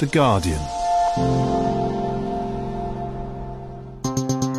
The 0.00 0.06
Guardian. 0.06 0.56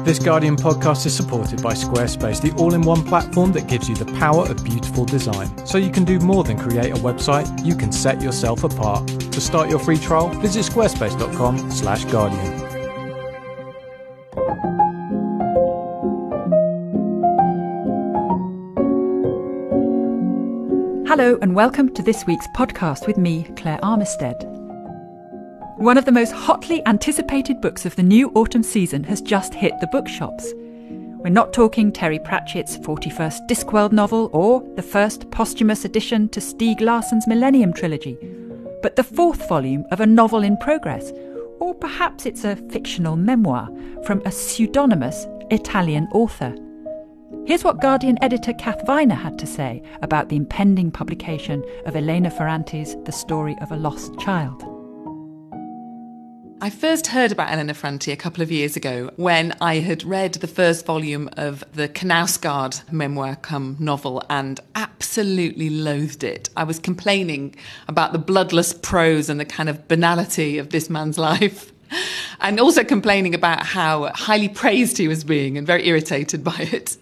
This 0.05 0.19
Guardian 0.19 0.55
podcast 0.55 1.07
is 1.07 1.15
supported 1.15 1.63
by 1.63 1.73
Squarespace, 1.73 2.39
the 2.39 2.51
all 2.61 2.75
in 2.75 2.83
one 2.83 3.03
platform 3.03 3.51
that 3.53 3.67
gives 3.67 3.89
you 3.89 3.95
the 3.95 4.05
power 4.19 4.45
of 4.45 4.63
beautiful 4.63 5.03
design. 5.03 5.65
So 5.65 5.79
you 5.79 5.89
can 5.89 6.03
do 6.03 6.19
more 6.19 6.43
than 6.43 6.59
create 6.59 6.91
a 6.91 6.99
website, 7.01 7.65
you 7.65 7.75
can 7.75 7.91
set 7.91 8.21
yourself 8.21 8.63
apart. 8.63 9.07
To 9.07 9.41
start 9.41 9.67
your 9.67 9.79
free 9.79 9.97
trial, 9.97 10.29
visit 10.29 10.63
squarespace.com/slash 10.63 12.05
guardian. 12.05 12.59
Hello, 21.07 21.39
and 21.41 21.55
welcome 21.55 21.91
to 21.95 22.03
this 22.03 22.27
week's 22.27 22.47
podcast 22.55 23.07
with 23.07 23.17
me, 23.17 23.47
Claire 23.55 23.79
Armistead. 23.79 24.50
One 25.81 25.97
of 25.97 26.05
the 26.05 26.11
most 26.11 26.31
hotly 26.31 26.85
anticipated 26.85 27.59
books 27.59 27.87
of 27.87 27.95
the 27.95 28.03
new 28.03 28.29
autumn 28.35 28.61
season 28.61 29.03
has 29.05 29.19
just 29.19 29.55
hit 29.55 29.73
the 29.79 29.87
bookshops. 29.87 30.53
We're 30.55 31.29
not 31.29 31.53
talking 31.53 31.91
Terry 31.91 32.19
Pratchett's 32.19 32.77
41st 32.77 33.49
Discworld 33.49 33.91
novel 33.91 34.29
or 34.31 34.61
the 34.75 34.83
first 34.83 35.31
posthumous 35.31 35.83
addition 35.83 36.29
to 36.29 36.39
Stieg 36.39 36.81
Larsson's 36.81 37.25
Millennium 37.25 37.73
trilogy, 37.73 38.15
but 38.83 38.95
the 38.95 39.03
fourth 39.03 39.49
volume 39.49 39.83
of 39.89 40.01
a 40.01 40.05
novel 40.05 40.43
in 40.43 40.55
progress, 40.57 41.11
or 41.59 41.73
perhaps 41.73 42.27
it's 42.27 42.43
a 42.43 42.57
fictional 42.69 43.15
memoir 43.15 43.67
from 44.05 44.21
a 44.23 44.31
pseudonymous 44.31 45.25
Italian 45.49 46.07
author. 46.13 46.55
Here's 47.47 47.63
what 47.63 47.81
Guardian 47.81 48.19
editor 48.23 48.53
Kath 48.53 48.85
Viner 48.85 49.15
had 49.15 49.39
to 49.39 49.47
say 49.47 49.81
about 50.03 50.29
the 50.29 50.35
impending 50.35 50.91
publication 50.91 51.65
of 51.87 51.95
Elena 51.95 52.29
Ferrante's 52.29 52.95
The 53.05 53.11
Story 53.11 53.57
of 53.61 53.71
a 53.71 53.77
Lost 53.77 54.19
Child. 54.19 54.70
I 56.63 56.69
first 56.69 57.07
heard 57.07 57.31
about 57.31 57.51
Elena 57.51 57.73
Ferrante 57.73 58.11
a 58.11 58.15
couple 58.15 58.43
of 58.43 58.51
years 58.51 58.75
ago 58.75 59.09
when 59.15 59.51
I 59.59 59.79
had 59.79 60.03
read 60.03 60.35
the 60.35 60.47
first 60.47 60.85
volume 60.85 61.27
of 61.35 61.63
the 61.73 61.89
Knausgaard 61.89 62.91
memoir 62.91 63.35
come 63.35 63.77
novel 63.79 64.21
and 64.29 64.59
absolutely 64.75 65.71
loathed 65.71 66.23
it. 66.23 66.51
I 66.55 66.63
was 66.63 66.77
complaining 66.77 67.55
about 67.87 68.13
the 68.13 68.19
bloodless 68.19 68.73
prose 68.73 69.27
and 69.27 69.39
the 69.39 69.45
kind 69.45 69.69
of 69.69 69.87
banality 69.87 70.59
of 70.59 70.69
this 70.69 70.87
man's 70.87 71.17
life. 71.31 71.73
And 72.41 72.59
also 72.59 72.83
complaining 72.83 73.33
about 73.33 73.65
how 73.65 74.11
highly 74.13 74.47
praised 74.47 74.99
he 74.99 75.07
was 75.07 75.23
being 75.23 75.57
and 75.57 75.65
very 75.65 75.87
irritated 75.87 76.43
by 76.43 76.69
it. 76.71 76.95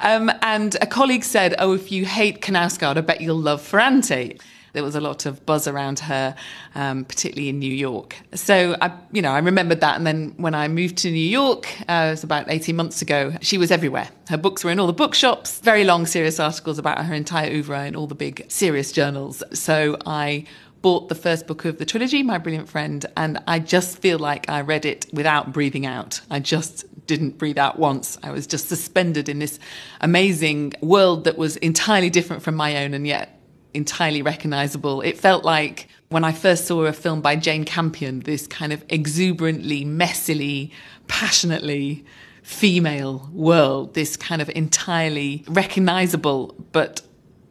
Um, 0.00 0.30
and 0.42 0.76
a 0.82 0.86
colleague 0.86 1.24
said, 1.24 1.54
Oh, 1.58 1.72
if 1.72 1.90
you 1.90 2.04
hate 2.04 2.42
Knausgaard, 2.42 2.98
I 2.98 3.00
bet 3.00 3.22
you'll 3.22 3.36
love 3.36 3.62
Ferrante 3.62 4.38
there 4.72 4.82
was 4.82 4.94
a 4.94 5.00
lot 5.00 5.26
of 5.26 5.44
buzz 5.46 5.66
around 5.66 6.00
her, 6.00 6.34
um, 6.74 7.04
particularly 7.04 7.48
in 7.48 7.58
New 7.58 7.72
York. 7.72 8.16
So 8.34 8.76
I, 8.80 8.92
you 9.12 9.22
know, 9.22 9.32
I 9.32 9.38
remembered 9.38 9.80
that. 9.80 9.96
And 9.96 10.06
then 10.06 10.34
when 10.36 10.54
I 10.54 10.68
moved 10.68 10.98
to 10.98 11.10
New 11.10 11.18
York, 11.18 11.68
uh, 11.88 12.06
it 12.08 12.10
was 12.10 12.24
about 12.24 12.46
18 12.48 12.76
months 12.76 13.02
ago, 13.02 13.32
she 13.40 13.58
was 13.58 13.70
everywhere. 13.70 14.08
Her 14.28 14.36
books 14.36 14.64
were 14.64 14.70
in 14.70 14.78
all 14.78 14.86
the 14.86 14.92
bookshops, 14.92 15.60
very 15.60 15.84
long, 15.84 16.06
serious 16.06 16.38
articles 16.38 16.78
about 16.78 17.04
her 17.04 17.14
entire 17.14 17.50
oeuvre 17.50 17.86
in 17.86 17.96
all 17.96 18.06
the 18.06 18.14
big, 18.14 18.44
serious 18.48 18.92
journals. 18.92 19.42
So 19.52 19.96
I 20.06 20.46
bought 20.82 21.08
the 21.08 21.14
first 21.14 21.46
book 21.46 21.64
of 21.64 21.78
the 21.78 21.84
trilogy, 21.84 22.22
My 22.22 22.38
Brilliant 22.38 22.68
Friend, 22.68 23.04
and 23.16 23.38
I 23.46 23.58
just 23.58 23.98
feel 23.98 24.18
like 24.18 24.48
I 24.48 24.62
read 24.62 24.86
it 24.86 25.06
without 25.12 25.52
breathing 25.52 25.84
out. 25.84 26.20
I 26.30 26.40
just 26.40 26.84
didn't 27.06 27.38
breathe 27.38 27.58
out 27.58 27.78
once. 27.78 28.18
I 28.22 28.30
was 28.30 28.46
just 28.46 28.68
suspended 28.68 29.28
in 29.28 29.40
this 29.40 29.58
amazing 30.00 30.74
world 30.80 31.24
that 31.24 31.36
was 31.36 31.56
entirely 31.56 32.08
different 32.08 32.42
from 32.42 32.54
my 32.54 32.84
own 32.84 32.94
and 32.94 33.06
yet 33.06 33.39
entirely 33.74 34.22
recognizable. 34.22 35.00
It 35.00 35.18
felt 35.18 35.44
like 35.44 35.88
when 36.08 36.24
I 36.24 36.32
first 36.32 36.66
saw 36.66 36.84
a 36.84 36.92
film 36.92 37.20
by 37.20 37.36
Jane 37.36 37.64
Campion, 37.64 38.20
this 38.20 38.46
kind 38.46 38.72
of 38.72 38.84
exuberantly, 38.88 39.84
messily, 39.84 40.72
passionately 41.08 42.04
female 42.42 43.28
world, 43.32 43.94
this 43.94 44.16
kind 44.16 44.42
of 44.42 44.50
entirely 44.50 45.44
recognizable, 45.48 46.54
but 46.72 47.02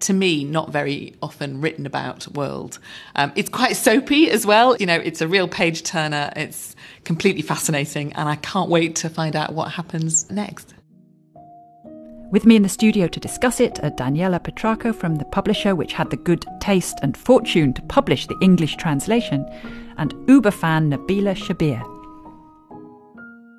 to 0.02 0.14
me, 0.14 0.44
not 0.44 0.72
very 0.72 1.16
often 1.22 1.62
written 1.62 1.86
about 1.86 2.28
world. 2.30 2.80
Um, 3.16 3.32
it's 3.36 3.50
quite 3.50 3.76
soapy 3.76 4.30
as 4.32 4.46
well. 4.46 4.76
You 4.78 4.86
know, 4.86 4.96
it's 4.96 5.22
a 5.22 5.28
real 5.28 5.48
page 5.48 5.84
turner. 5.84 6.32
It's 6.36 6.76
completely 7.04 7.42
fascinating, 7.42 8.14
and 8.14 8.30
I 8.30 8.36
can't 8.38 8.70
wait 8.70 8.96
to 8.98 9.10
find 9.10 9.36
out 9.36 9.54
what 9.54 9.72
happens 9.72 10.30
next. 10.32 10.74
With 12.32 12.46
me 12.46 12.56
in 12.56 12.62
the 12.62 12.70
studio 12.70 13.08
to 13.08 13.20
discuss 13.20 13.60
it 13.60 13.84
are 13.84 13.90
Daniela 13.90 14.40
Petracco 14.40 14.94
from 14.94 15.16
the 15.16 15.26
publisher 15.26 15.74
which 15.74 15.94
had 15.94 16.12
the 16.12 16.18
good 16.18 16.46
taste 16.60 17.00
and 17.02 17.18
fortune 17.18 17.74
to 17.74 17.82
publish 17.84 18.28
the 18.28 18.38
English 18.40 18.76
translation, 18.76 19.44
and 19.98 20.14
Uber 20.28 20.52
fan 20.52 20.92
Nabila 20.92 21.36
Shabir. 21.36 21.82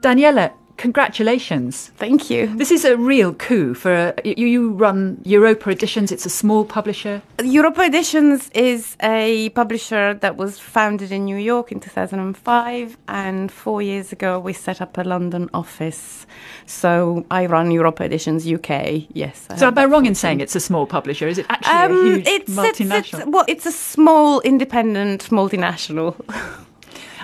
Daniela, 0.02 0.52
congratulations. 0.80 1.92
Thank 1.96 2.30
you. 2.30 2.46
This 2.56 2.70
is 2.70 2.86
a 2.86 2.96
real 2.96 3.34
coup 3.34 3.74
for 3.74 3.92
a, 3.92 4.14
you, 4.24 4.46
you 4.46 4.70
run 4.72 5.20
Europa 5.24 5.68
Editions. 5.68 6.10
It's 6.10 6.24
a 6.24 6.30
small 6.30 6.64
publisher. 6.64 7.20
Europa 7.44 7.82
Editions 7.82 8.50
is 8.54 8.96
a 9.02 9.50
publisher 9.50 10.14
that 10.14 10.36
was 10.36 10.58
founded 10.58 11.12
in 11.12 11.26
New 11.26 11.36
York 11.36 11.70
in 11.70 11.80
2005 11.80 12.96
and 13.08 13.52
4 13.52 13.82
years 13.82 14.10
ago 14.10 14.40
we 14.40 14.54
set 14.54 14.80
up 14.80 14.96
a 14.96 15.02
London 15.02 15.50
office. 15.52 16.26
So 16.64 17.26
I 17.30 17.44
run 17.44 17.70
Europa 17.70 18.04
Editions 18.04 18.50
UK. 18.50 19.06
Yes. 19.12 19.46
I 19.50 19.56
so 19.56 19.66
am 19.66 19.78
I 19.78 19.84
wrong 19.84 20.06
in 20.06 20.14
saying 20.14 20.40
it's 20.40 20.56
a 20.56 20.60
small 20.60 20.86
publisher? 20.86 21.28
Is 21.28 21.36
it 21.36 21.46
actually 21.50 21.74
um, 21.74 21.92
a 21.92 22.04
huge 22.04 22.26
it's, 22.26 22.52
multinational? 22.54 22.98
It's, 22.98 23.14
it's, 23.14 23.26
well, 23.26 23.44
it's 23.48 23.66
a 23.66 23.72
small 23.72 24.40
independent 24.40 25.28
multinational. 25.28 26.16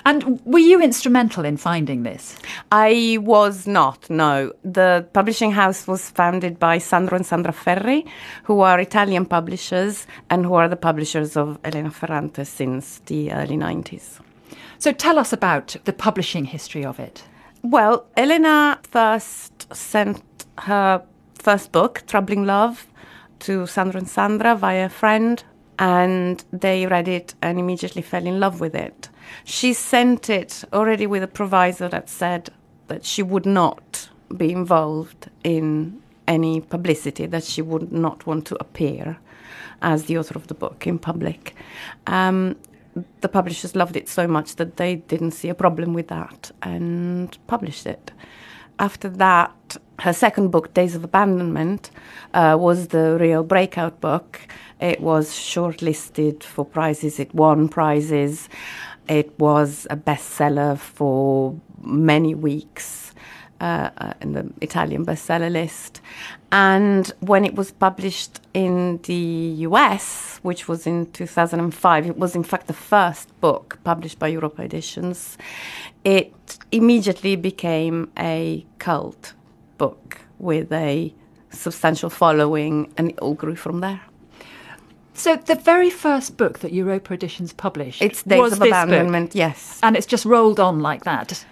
And 0.06 0.40
were 0.44 0.60
you 0.60 0.80
instrumental 0.80 1.44
in 1.44 1.56
finding 1.56 2.04
this? 2.04 2.36
I 2.70 3.18
was 3.20 3.66
not, 3.66 4.08
no. 4.08 4.52
The 4.62 5.04
publishing 5.12 5.50
house 5.50 5.88
was 5.88 6.10
founded 6.10 6.60
by 6.60 6.78
Sandro 6.78 7.16
and 7.16 7.26
Sandra 7.26 7.52
Ferri, 7.52 8.06
who 8.44 8.60
are 8.60 8.78
Italian 8.78 9.26
publishers 9.26 10.06
and 10.30 10.46
who 10.46 10.54
are 10.54 10.68
the 10.68 10.76
publishers 10.76 11.36
of 11.36 11.58
Elena 11.64 11.90
Ferrante 11.90 12.44
since 12.44 13.00
the 13.06 13.32
early 13.32 13.56
90s. 13.56 14.20
So 14.78 14.92
tell 14.92 15.18
us 15.18 15.32
about 15.32 15.74
the 15.86 15.92
publishing 15.92 16.44
history 16.44 16.84
of 16.84 17.00
it. 17.00 17.24
Well, 17.62 18.06
Elena 18.16 18.78
first 18.84 19.74
sent 19.74 20.22
her 20.58 21.02
first 21.34 21.72
book, 21.72 22.04
Troubling 22.06 22.46
Love, 22.46 22.86
to 23.40 23.66
Sandro 23.66 23.98
and 23.98 24.08
Sandra 24.08 24.54
via 24.54 24.86
a 24.86 24.88
friend, 24.88 25.42
and 25.80 26.44
they 26.52 26.86
read 26.86 27.08
it 27.08 27.34
and 27.42 27.58
immediately 27.58 28.02
fell 28.02 28.24
in 28.24 28.38
love 28.38 28.60
with 28.60 28.76
it. 28.76 29.08
She 29.44 29.72
sent 29.72 30.30
it 30.30 30.64
already 30.72 31.06
with 31.06 31.22
a 31.22 31.28
proviso 31.28 31.88
that 31.88 32.08
said 32.08 32.50
that 32.88 33.04
she 33.04 33.22
would 33.22 33.46
not 33.46 34.08
be 34.36 34.52
involved 34.52 35.30
in 35.44 36.02
any 36.26 36.60
publicity, 36.60 37.26
that 37.26 37.44
she 37.44 37.62
would 37.62 37.92
not 37.92 38.26
want 38.26 38.46
to 38.46 38.56
appear 38.60 39.18
as 39.82 40.04
the 40.04 40.18
author 40.18 40.36
of 40.36 40.46
the 40.46 40.54
book 40.54 40.86
in 40.86 40.98
public. 40.98 41.54
Um, 42.06 42.56
the 43.20 43.28
publishers 43.28 43.76
loved 43.76 43.96
it 43.96 44.08
so 44.08 44.26
much 44.26 44.56
that 44.56 44.76
they 44.76 44.96
didn't 44.96 45.32
see 45.32 45.48
a 45.48 45.54
problem 45.54 45.92
with 45.92 46.08
that 46.08 46.50
and 46.62 47.36
published 47.46 47.86
it. 47.86 48.10
After 48.78 49.08
that, 49.08 49.76
her 50.00 50.12
second 50.12 50.50
book, 50.50 50.74
Days 50.74 50.94
of 50.94 51.04
Abandonment, 51.04 51.90
uh, 52.34 52.56
was 52.58 52.88
the 52.88 53.16
real 53.18 53.42
breakout 53.42 54.00
book. 54.00 54.40
It 54.80 55.00
was 55.00 55.30
shortlisted 55.30 56.42
for 56.42 56.64
prizes, 56.64 57.18
it 57.18 57.34
won 57.34 57.68
prizes. 57.68 58.48
It 59.08 59.38
was 59.38 59.86
a 59.90 59.96
bestseller 59.96 60.78
for 60.78 61.54
many 61.82 62.34
weeks 62.34 63.12
uh, 63.60 63.90
uh, 63.96 64.12
in 64.20 64.32
the 64.32 64.52
Italian 64.60 65.06
bestseller 65.06 65.50
list. 65.50 66.00
And 66.52 67.10
when 67.20 67.44
it 67.44 67.54
was 67.54 67.70
published 67.70 68.40
in 68.52 69.00
the 69.04 69.64
US, 69.68 70.38
which 70.42 70.68
was 70.68 70.86
in 70.86 71.10
2005, 71.12 72.06
it 72.06 72.18
was 72.18 72.34
in 72.34 72.42
fact 72.42 72.66
the 72.66 72.72
first 72.72 73.28
book 73.40 73.78
published 73.84 74.18
by 74.18 74.28
Europa 74.28 74.62
Editions, 74.62 75.38
it 76.04 76.58
immediately 76.70 77.36
became 77.36 78.10
a 78.18 78.66
cult 78.78 79.32
book 79.78 80.18
with 80.38 80.70
a 80.72 81.14
substantial 81.50 82.10
following, 82.10 82.92
and 82.98 83.10
it 83.10 83.18
all 83.20 83.34
grew 83.34 83.56
from 83.56 83.80
there. 83.80 84.02
So 85.16 85.34
the 85.36 85.54
very 85.54 85.88
first 85.88 86.36
book 86.36 86.58
that 86.58 86.72
Europa 86.72 87.14
Editions 87.14 87.52
published 87.54 88.02
it's 88.02 88.22
Days 88.22 88.38
was 88.38 88.52
of 88.52 88.58
this 88.58 88.68
Abandonment, 88.68 89.30
book, 89.30 89.34
yes, 89.34 89.80
and 89.82 89.96
it's 89.96 90.06
just 90.06 90.26
rolled 90.26 90.60
on 90.60 90.80
like 90.80 91.04
that. 91.04 91.44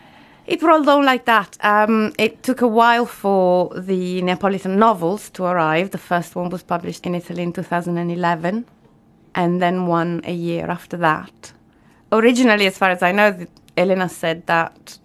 It 0.46 0.62
rolled 0.62 0.86
on 0.86 1.06
like 1.06 1.24
that. 1.24 1.56
Um, 1.62 2.12
it 2.18 2.42
took 2.42 2.60
a 2.60 2.68
while 2.68 3.06
for 3.06 3.72
the 3.74 4.20
Neapolitan 4.20 4.78
novels 4.78 5.30
to 5.30 5.44
arrive. 5.44 5.90
The 5.90 5.98
first 5.98 6.36
one 6.36 6.50
was 6.50 6.62
published 6.62 7.06
in 7.06 7.14
Italy 7.14 7.42
in 7.42 7.54
2011, 7.54 8.66
and 9.34 9.62
then 9.62 9.86
one 9.86 10.20
a 10.24 10.34
year 10.34 10.66
after 10.66 10.98
that. 10.98 11.52
Originally, 12.12 12.66
as 12.66 12.76
far 12.76 12.90
as 12.90 13.02
I 13.02 13.12
know, 13.12 13.46
Elena 13.78 14.10
said 14.10 14.46
that 14.46 14.98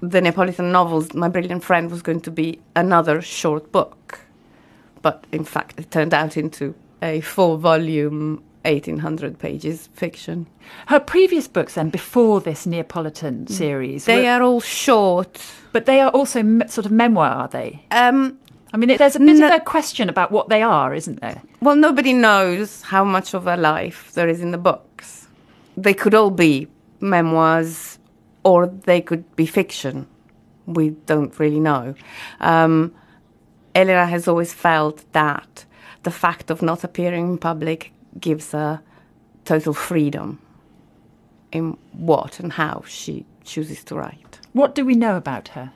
the 0.00 0.20
Neapolitan 0.20 0.70
novels, 0.70 1.14
My 1.14 1.28
Brilliant 1.28 1.64
Friend, 1.64 1.90
was 1.90 2.02
going 2.02 2.20
to 2.20 2.30
be 2.30 2.60
another 2.76 3.22
short 3.22 3.72
book. 3.72 4.20
But 5.00 5.24
in 5.32 5.44
fact, 5.44 5.80
it 5.80 5.90
turned 5.90 6.12
out 6.12 6.36
into 6.36 6.74
a 7.02 7.20
four 7.20 7.58
volume 7.58 8.42
1800 8.64 9.38
pages 9.38 9.88
fiction. 9.92 10.46
Her 10.86 10.98
previous 10.98 11.46
books, 11.46 11.74
then, 11.74 11.90
before 11.90 12.40
this 12.40 12.66
Neapolitan 12.66 13.46
series, 13.46 14.04
They 14.06 14.22
were- 14.24 14.28
are 14.30 14.42
all 14.42 14.60
short. 14.60 15.40
but 15.72 15.86
they 15.86 16.00
are 16.00 16.10
also 16.10 16.42
me- 16.42 16.66
sort 16.68 16.86
of 16.86 16.90
memoir, 16.92 17.30
are 17.30 17.48
they? 17.48 17.84
Um, 17.90 18.38
I 18.72 18.76
mean, 18.78 18.90
it, 18.90 18.98
there's 18.98 19.14
a 19.14 19.20
bit 19.20 19.36
No- 19.38 19.46
of 19.48 19.52
a 19.54 19.60
question 19.60 20.08
about 20.08 20.32
what 20.32 20.48
they 20.48 20.62
are, 20.62 20.94
isn't 20.94 21.20
there? 21.20 21.42
well, 21.60 21.76
nobody 21.76 22.12
knows 22.12 22.82
how 22.82 23.04
much 23.04 23.34
of 23.34 23.44
her 23.44 23.56
life 23.56 24.10
there 24.14 24.28
is 24.28 24.40
in 24.40 24.50
the 24.50 24.58
books. 24.58 25.28
They 25.76 25.94
could 25.94 26.14
all 26.14 26.30
be 26.30 26.66
memoirs 27.00 27.98
or 28.42 28.66
they 28.66 29.00
could 29.00 29.24
be 29.36 29.46
fiction. 29.46 30.06
We 30.66 30.90
don't 31.06 31.38
really 31.38 31.60
know. 31.60 31.94
Um, 32.40 32.92
Elena 33.74 34.06
has 34.06 34.26
always 34.26 34.52
felt 34.54 35.04
that 35.12 35.65
the 36.06 36.12
fact 36.12 36.52
of 36.52 36.62
not 36.62 36.84
appearing 36.84 37.26
in 37.32 37.36
public 37.36 37.92
gives 38.20 38.52
her 38.52 38.80
total 39.44 39.74
freedom 39.74 40.38
in 41.50 41.76
what 41.92 42.38
and 42.38 42.52
how 42.52 42.84
she 42.86 43.26
chooses 43.42 43.82
to 43.82 43.96
write. 43.96 44.38
What 44.52 44.76
do 44.76 44.84
we 44.84 44.94
know 44.94 45.16
about 45.16 45.48
her? 45.48 45.72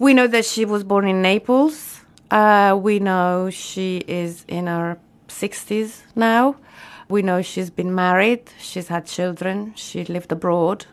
We 0.00 0.12
know 0.12 0.26
that 0.26 0.44
she 0.44 0.64
was 0.64 0.82
born 0.82 1.06
in 1.06 1.22
Naples. 1.22 2.00
Uh, 2.32 2.76
we 2.88 2.98
know 2.98 3.48
she 3.48 3.98
is 4.08 4.44
in 4.48 4.66
her 4.66 4.98
60s 5.28 6.02
now. 6.16 6.56
We 7.08 7.22
know 7.22 7.40
she's 7.40 7.70
been 7.70 7.94
married, 7.94 8.50
she's 8.58 8.88
had 8.88 9.06
children, 9.06 9.72
she 9.76 10.04
lived 10.04 10.32
abroad. 10.32 10.86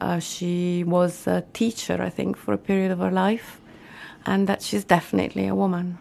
Uh, 0.00 0.20
she 0.20 0.84
was 0.84 1.26
a 1.26 1.42
teacher, 1.52 2.00
I 2.00 2.10
think, 2.10 2.36
for 2.36 2.54
a 2.54 2.58
period 2.58 2.92
of 2.92 3.00
her 3.00 3.10
life, 3.10 3.60
and 4.24 4.46
that 4.46 4.62
she's 4.62 4.84
definitely 4.84 5.48
a 5.48 5.54
woman. 5.54 5.98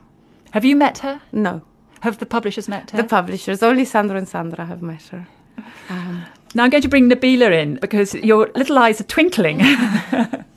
Have 0.51 0.65
you 0.65 0.75
met 0.75 0.97
her? 0.99 1.21
No, 1.31 1.61
Have 2.01 2.17
the 2.19 2.25
publishers 2.25 2.67
met 2.67 2.91
her? 2.91 2.97
the 2.97 3.07
publishers, 3.07 3.63
only 3.63 3.85
Sandro 3.85 4.17
and 4.17 4.27
Sandra 4.27 4.65
have 4.65 4.81
met 4.81 5.03
her. 5.03 5.27
now 5.89 6.63
I'm 6.63 6.69
going 6.69 6.83
to 6.83 6.89
bring 6.89 7.09
Nabila 7.09 7.51
in 7.51 7.75
because 7.75 8.13
your 8.15 8.49
little 8.55 8.77
eyes 8.77 8.99
are 8.99 9.05
twinkling. 9.05 9.61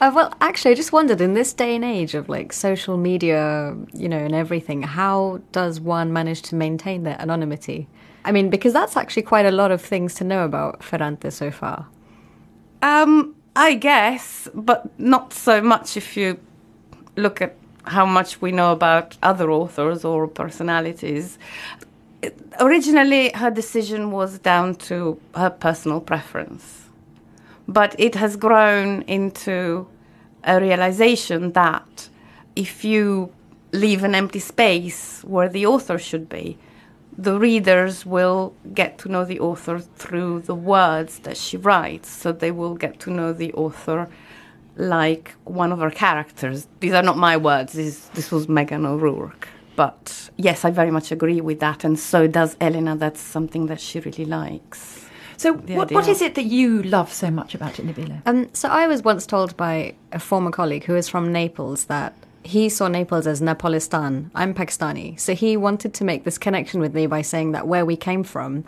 Uh, 0.00 0.10
well, 0.14 0.34
actually, 0.40 0.72
I 0.72 0.74
just 0.74 0.92
wondered 0.92 1.20
in 1.22 1.32
this 1.32 1.54
day 1.54 1.74
and 1.74 1.84
age 1.84 2.14
of 2.14 2.28
like 2.28 2.52
social 2.52 2.98
media, 2.98 3.74
you 3.94 4.06
know, 4.06 4.18
and 4.18 4.34
everything, 4.34 4.82
how 4.82 5.40
does 5.52 5.80
one 5.80 6.12
manage 6.12 6.42
to 6.42 6.54
maintain 6.54 7.04
their 7.04 7.18
anonymity? 7.18 7.88
I 8.24 8.32
mean, 8.32 8.50
because 8.50 8.74
that's 8.74 8.98
actually 8.98 9.22
quite 9.22 9.46
a 9.46 9.50
lot 9.50 9.70
of 9.70 9.80
things 9.80 10.14
to 10.16 10.24
know 10.24 10.44
about 10.44 10.82
Ferrante 10.82 11.30
so 11.30 11.50
far. 11.50 11.86
Um, 12.82 13.34
I 13.56 13.74
guess, 13.74 14.48
but 14.52 14.98
not 14.98 15.32
so 15.32 15.62
much 15.62 15.96
if 15.96 16.16
you 16.18 16.38
look 17.16 17.40
at 17.40 17.56
how 17.86 18.06
much 18.06 18.40
we 18.40 18.52
know 18.52 18.72
about 18.72 19.16
other 19.22 19.50
authors 19.50 20.04
or 20.04 20.26
personalities. 20.26 21.38
It- 22.22 22.38
originally, 22.60 23.30
her 23.34 23.50
decision 23.50 24.10
was 24.10 24.38
down 24.38 24.76
to 24.88 25.20
her 25.34 25.50
personal 25.50 26.00
preference, 26.00 26.88
but 27.68 27.94
it 27.98 28.14
has 28.14 28.36
grown 28.36 29.02
into 29.02 29.86
a 30.44 30.60
realization 30.60 31.52
that 31.52 32.08
if 32.56 32.84
you 32.84 33.30
leave 33.72 34.04
an 34.04 34.14
empty 34.14 34.38
space 34.38 35.22
where 35.24 35.48
the 35.48 35.66
author 35.66 35.98
should 35.98 36.28
be, 36.28 36.56
the 37.16 37.38
readers 37.38 38.04
will 38.04 38.54
get 38.72 38.98
to 38.98 39.08
know 39.08 39.24
the 39.24 39.40
author 39.40 39.78
through 39.78 40.40
the 40.40 40.54
words 40.54 41.20
that 41.20 41.36
she 41.36 41.56
writes. 41.56 42.08
So 42.08 42.32
they 42.32 42.50
will 42.50 42.74
get 42.74 42.98
to 43.00 43.10
know 43.10 43.32
the 43.32 43.52
author 43.54 44.08
like 44.76 45.34
one 45.44 45.72
of 45.72 45.78
her 45.80 45.90
characters. 45.90 46.66
These 46.80 46.92
are 46.92 47.02
not 47.02 47.16
my 47.16 47.36
words, 47.36 47.72
this, 47.72 48.06
this 48.14 48.30
was 48.30 48.46
Meghan 48.46 48.86
O'Rourke. 48.86 49.48
But 49.76 50.30
yes, 50.36 50.64
I 50.64 50.70
very 50.70 50.90
much 50.90 51.10
agree 51.10 51.40
with 51.40 51.60
that, 51.60 51.84
and 51.84 51.98
so 51.98 52.26
does 52.26 52.56
Elena. 52.60 52.96
That's 52.96 53.20
something 53.20 53.66
that 53.66 53.80
she 53.80 53.98
really 54.00 54.24
likes. 54.24 55.04
so, 55.36 55.54
The 55.54 55.74
what, 55.74 55.90
what 55.90 56.04
idea. 56.04 56.12
is 56.12 56.22
it 56.22 56.34
that 56.36 56.44
you 56.44 56.82
love 56.84 57.12
so 57.12 57.30
much 57.30 57.54
about 57.56 57.80
it, 57.80 57.86
Nabila? 57.86 58.22
Um, 58.24 58.48
so 58.52 58.68
I 58.68 58.86
was 58.86 59.02
once 59.02 59.26
told 59.26 59.56
by 59.56 59.94
a 60.12 60.20
former 60.20 60.52
colleague 60.52 60.84
who 60.84 60.94
is 60.94 61.08
from 61.08 61.32
Naples 61.32 61.86
that 61.86 62.14
he 62.44 62.68
saw 62.68 62.86
Naples 62.88 63.26
as 63.26 63.40
Napolistan. 63.40 64.30
I'm 64.34 64.54
Pakistani. 64.54 65.18
So 65.18 65.34
he 65.34 65.56
wanted 65.56 65.92
to 65.94 66.04
make 66.04 66.22
this 66.24 66.38
connection 66.38 66.78
with 66.78 66.94
me 66.94 67.06
by 67.08 67.22
saying 67.22 67.52
that 67.52 67.66
where 67.66 67.84
we 67.84 67.96
came 67.96 68.22
from, 68.22 68.64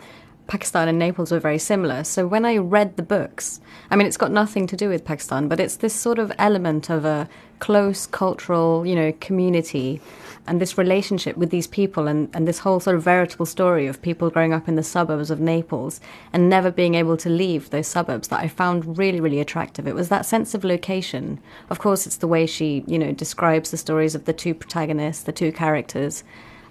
Pakistan 0.47 0.87
and 0.87 0.97
Naples 0.97 1.31
were 1.31 1.39
very 1.39 1.59
similar. 1.59 2.03
So 2.03 2.25
when 2.25 2.45
I 2.45 2.57
read 2.57 2.95
the 2.95 3.03
books, 3.03 3.59
I 3.91 3.95
mean, 3.95 4.07
it's 4.07 4.17
got 4.17 4.31
nothing 4.31 4.65
to 4.67 4.77
do 4.77 4.89
with 4.89 5.05
Pakistan, 5.05 5.47
but 5.47 5.59
it's 5.59 5.77
this 5.77 5.93
sort 5.93 6.19
of 6.19 6.31
element 6.37 6.89
of 6.89 7.05
a 7.05 7.29
close 7.59 8.05
cultural, 8.07 8.85
you 8.85 8.95
know, 8.95 9.11
community 9.19 10.01
and 10.47 10.61
this 10.61 10.77
relationship 10.77 11.35
with 11.35 11.49
these 11.49 11.67
people 11.67 12.07
and, 12.07 12.29
and 12.33 12.47
this 12.47 12.59
whole 12.59 12.79
sort 12.79 12.95
of 12.95 13.03
veritable 13.03 13.45
story 13.45 13.87
of 13.87 14.01
people 14.01 14.29
growing 14.29 14.53
up 14.53 14.67
in 14.67 14.75
the 14.75 14.83
suburbs 14.83 15.29
of 15.29 15.41
Naples 15.41 15.99
and 16.31 16.49
never 16.49 16.71
being 16.71 16.95
able 16.95 17.17
to 17.17 17.29
leave 17.29 17.69
those 17.69 17.87
suburbs 17.87 18.29
that 18.29 18.39
I 18.39 18.47
found 18.47 18.97
really, 18.97 19.19
really 19.19 19.41
attractive. 19.41 19.87
It 19.87 19.95
was 19.95 20.09
that 20.09 20.25
sense 20.25 20.53
of 20.53 20.63
location. 20.63 21.39
Of 21.69 21.79
course, 21.79 22.07
it's 22.07 22.17
the 22.17 22.27
way 22.27 22.45
she, 22.45 22.85
you 22.87 22.97
know, 22.97 23.11
describes 23.11 23.71
the 23.71 23.77
stories 23.77 24.15
of 24.15 24.25
the 24.25 24.33
two 24.33 24.53
protagonists, 24.53 25.23
the 25.23 25.33
two 25.33 25.51
characters. 25.51 26.23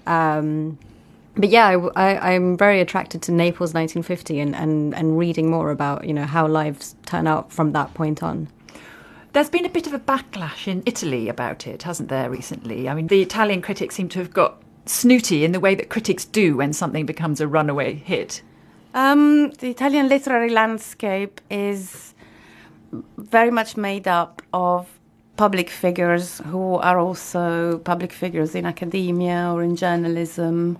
Um, 0.06 0.78
but 1.36 1.50
yeah, 1.50 1.88
I, 1.96 2.32
am 2.32 2.56
very 2.56 2.80
attracted 2.80 3.22
to 3.22 3.32
Naples 3.32 3.74
1950 3.74 4.40
and, 4.40 4.56
and, 4.56 4.94
and 4.94 5.18
reading 5.18 5.50
more 5.50 5.70
about, 5.70 6.06
you 6.06 6.14
know, 6.14 6.24
how 6.24 6.46
lives 6.46 6.96
turn 7.04 7.26
out 7.26 7.52
from 7.52 7.72
that 7.72 7.92
point 7.94 8.22
on. 8.22 8.48
There's 9.32 9.50
been 9.50 9.66
a 9.66 9.70
bit 9.70 9.86
of 9.86 9.92
a 9.92 9.98
backlash 9.98 10.66
in 10.66 10.82
Italy 10.86 11.28
about 11.28 11.66
it, 11.66 11.82
hasn't 11.82 12.08
there, 12.08 12.30
recently? 12.30 12.88
I 12.88 12.94
mean, 12.94 13.08
the 13.08 13.20
Italian 13.20 13.60
critics 13.60 13.94
seem 13.94 14.08
to 14.10 14.18
have 14.18 14.32
got 14.32 14.62
snooty 14.86 15.44
in 15.44 15.52
the 15.52 15.60
way 15.60 15.74
that 15.74 15.90
critics 15.90 16.24
do 16.24 16.56
when 16.56 16.72
something 16.72 17.04
becomes 17.04 17.40
a 17.40 17.46
runaway 17.46 17.94
hit. 17.94 18.40
Um, 18.94 19.50
the 19.58 19.68
Italian 19.68 20.08
literary 20.08 20.48
landscape 20.48 21.42
is 21.50 22.14
very 23.18 23.50
much 23.50 23.76
made 23.76 24.08
up 24.08 24.40
of 24.54 24.88
public 25.36 25.68
figures 25.68 26.38
who 26.46 26.76
are 26.76 26.98
also 26.98 27.78
public 27.80 28.12
figures 28.12 28.54
in 28.54 28.64
academia 28.64 29.50
or 29.52 29.62
in 29.62 29.76
journalism. 29.76 30.78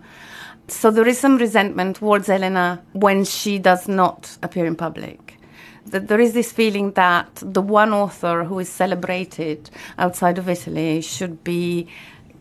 So 0.68 0.90
there 0.90 1.06
is 1.06 1.18
some 1.18 1.36
resentment 1.36 1.96
towards 1.96 2.28
Elena 2.28 2.82
when 2.92 3.24
she 3.24 3.58
does 3.58 3.86
not 3.86 4.36
appear 4.42 4.66
in 4.66 4.74
public. 4.74 5.38
That 5.86 6.08
there 6.08 6.18
is 6.20 6.32
this 6.32 6.50
feeling 6.50 6.90
that 6.92 7.28
the 7.36 7.62
one 7.62 7.92
author 7.92 8.42
who 8.42 8.58
is 8.58 8.68
celebrated 8.68 9.70
outside 9.96 10.38
of 10.38 10.48
Italy 10.48 11.00
should 11.00 11.44
be 11.44 11.86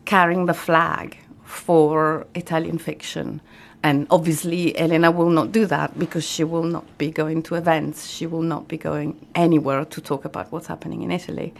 carrying 0.06 0.46
the 0.46 0.54
flag 0.54 1.16
for 1.44 2.26
Italian 2.34 2.78
fiction. 2.78 3.40
And 3.84 4.08
obviously, 4.10 4.76
Elena 4.76 5.12
will 5.12 5.30
not 5.30 5.52
do 5.52 5.64
that 5.66 5.96
because 5.96 6.24
she 6.24 6.42
will 6.42 6.64
not 6.64 6.98
be 6.98 7.12
going 7.12 7.44
to 7.44 7.54
events. 7.54 8.08
She 8.08 8.26
will 8.26 8.42
not 8.42 8.66
be 8.66 8.76
going 8.76 9.24
anywhere 9.36 9.84
to 9.84 10.00
talk 10.00 10.24
about 10.24 10.50
what's 10.50 10.66
happening 10.66 11.02
in 11.02 11.12
Italy. 11.12 11.54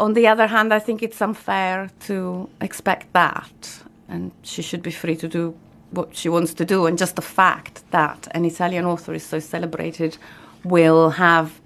On 0.00 0.14
the 0.14 0.26
other 0.26 0.48
hand, 0.48 0.74
I 0.74 0.80
think 0.80 1.00
it's 1.00 1.22
unfair 1.22 1.90
to 2.06 2.50
expect 2.60 3.12
that. 3.12 3.82
And 4.12 4.30
she 4.42 4.62
should 4.62 4.82
be 4.82 4.90
free 4.90 5.16
to 5.16 5.28
do 5.28 5.56
what 5.90 6.08
she 6.20 6.28
wants 6.28 6.52
to 6.54 6.64
do. 6.64 6.86
And 6.86 6.98
just 6.98 7.16
the 7.16 7.22
fact 7.22 7.82
that 7.90 8.28
an 8.32 8.44
Italian 8.44 8.84
author 8.84 9.14
is 9.14 9.24
so 9.24 9.38
celebrated 9.38 10.18
will 10.64 11.10
have 11.10 11.60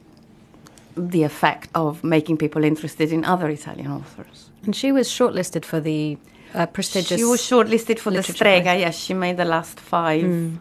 the 0.96 1.22
effect 1.24 1.68
of 1.74 2.02
making 2.02 2.36
people 2.38 2.64
interested 2.64 3.12
in 3.12 3.24
other 3.24 3.48
Italian 3.48 3.90
authors. 3.90 4.50
And 4.64 4.74
she 4.74 4.92
was 4.92 5.08
shortlisted 5.08 5.64
for 5.64 5.80
the 5.80 6.18
uh, 6.54 6.66
prestigious. 6.66 7.18
She 7.18 7.24
was 7.24 7.40
shortlisted 7.40 7.98
for 7.98 8.10
the 8.10 8.22
Strega. 8.22 8.64
prize. 8.64 8.80
Yes, 8.80 8.98
she 8.98 9.14
made 9.14 9.36
the 9.36 9.44
last 9.44 9.78
five, 9.78 10.58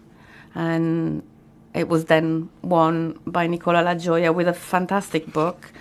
and 0.54 1.24
it 1.74 1.88
was 1.88 2.06
then 2.06 2.50
won 2.62 3.20
by 3.26 3.48
Nicola 3.48 3.84
Lagioia 3.84 4.34
with 4.34 4.48
a 4.48 4.54
fantastic 4.54 5.32
book, 5.32 5.72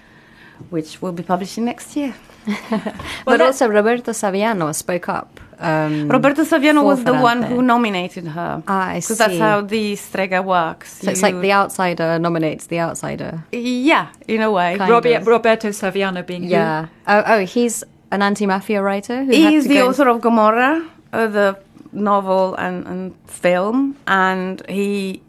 which 0.71 1.03
will 1.03 1.13
be 1.13 1.23
publishing 1.23 1.65
next 1.65 1.97
year. 1.97 2.15
but 3.25 3.41
also 3.41 3.69
Roberto 3.69 4.13
Saviano 4.13 4.75
spoke 4.75 5.09
up. 5.09 5.34
Um, 5.59 6.09
Roberto 6.09 6.43
Saviano 6.43 6.81
for 6.81 6.85
was 6.85 7.05
the 7.05 7.15
one 7.15 7.43
who 7.43 7.63
nominated 7.63 8.27
her. 8.27 8.63
Ah, 8.67 8.89
I 8.89 9.01
Because 9.01 9.19
that's 9.19 9.39
how 9.39 9.61
the 9.61 9.97
Strega 9.97 10.43
works. 10.43 11.01
So 11.03 11.11
it's 11.11 11.23
like 11.23 11.41
the 11.41 11.53
outsider 11.53 12.19
nominates 12.19 12.67
the 12.67 12.81
outsider. 12.81 13.45
yeah, 13.53 14.09
in 14.29 14.43
a 14.43 14.51
way. 14.51 14.77
Kind 14.79 14.91
Robbie. 14.91 15.17
Roberto 15.17 15.69
Saviano 15.71 16.27
being 16.27 16.45
who? 16.45 16.51
Yeah. 16.51 16.87
Oh, 17.07 17.23
oh, 17.27 17.41
he's 17.47 17.85
an 18.11 18.23
anti-mafia 18.23 18.83
writer. 18.83 19.25
Who 19.25 19.33
had 19.33 19.53
He's 19.53 19.63
to 19.65 19.69
the 19.69 19.75
go- 19.77 19.89
author 19.89 20.09
of 20.09 20.21
Gomorrah, 20.21 20.87
uh, 21.13 21.27
the 21.27 21.59
novel 21.93 22.55
and, 22.57 22.87
and 22.87 23.15
film, 23.29 23.97
and 24.07 24.63
he 24.69 25.23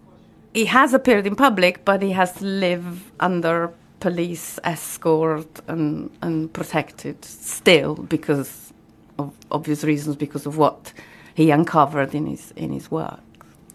he 0.54 0.66
has 0.66 0.94
appeared 0.94 1.28
in 1.28 1.36
public, 1.36 1.84
but 1.86 2.02
he 2.02 2.12
has 2.12 2.32
to 2.34 2.46
live 2.46 3.12
under 3.20 3.72
police 4.00 4.60
escort 4.64 5.60
and 5.68 6.10
and 6.22 6.52
protected 6.54 7.24
still 7.26 7.96
because 7.96 8.65
of 9.18 9.34
obvious 9.52 9.84
reasons, 9.84 10.16
because 10.16 10.46
of 10.46 10.58
what 10.58 10.94
he 11.34 11.52
uncovered 11.52 12.16
in 12.16 12.28
his 12.28 12.52
in 12.56 12.72
his 12.72 12.90
work. 12.92 13.20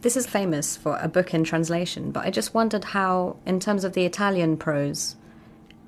This 0.03 0.17
is 0.17 0.27
famous 0.27 0.77
for 0.77 0.97
a 0.97 1.09
book 1.09 1.35
in 1.35 1.45
translation, 1.45 2.11
but 2.11 2.25
I 2.25 2.31
just 2.31 2.55
wondered 2.55 2.85
how, 2.85 3.37
in 3.45 3.61
terms 3.61 3.85
of 3.85 3.93
the 3.93 4.07
Italian 4.07 4.57
prose, 4.57 5.17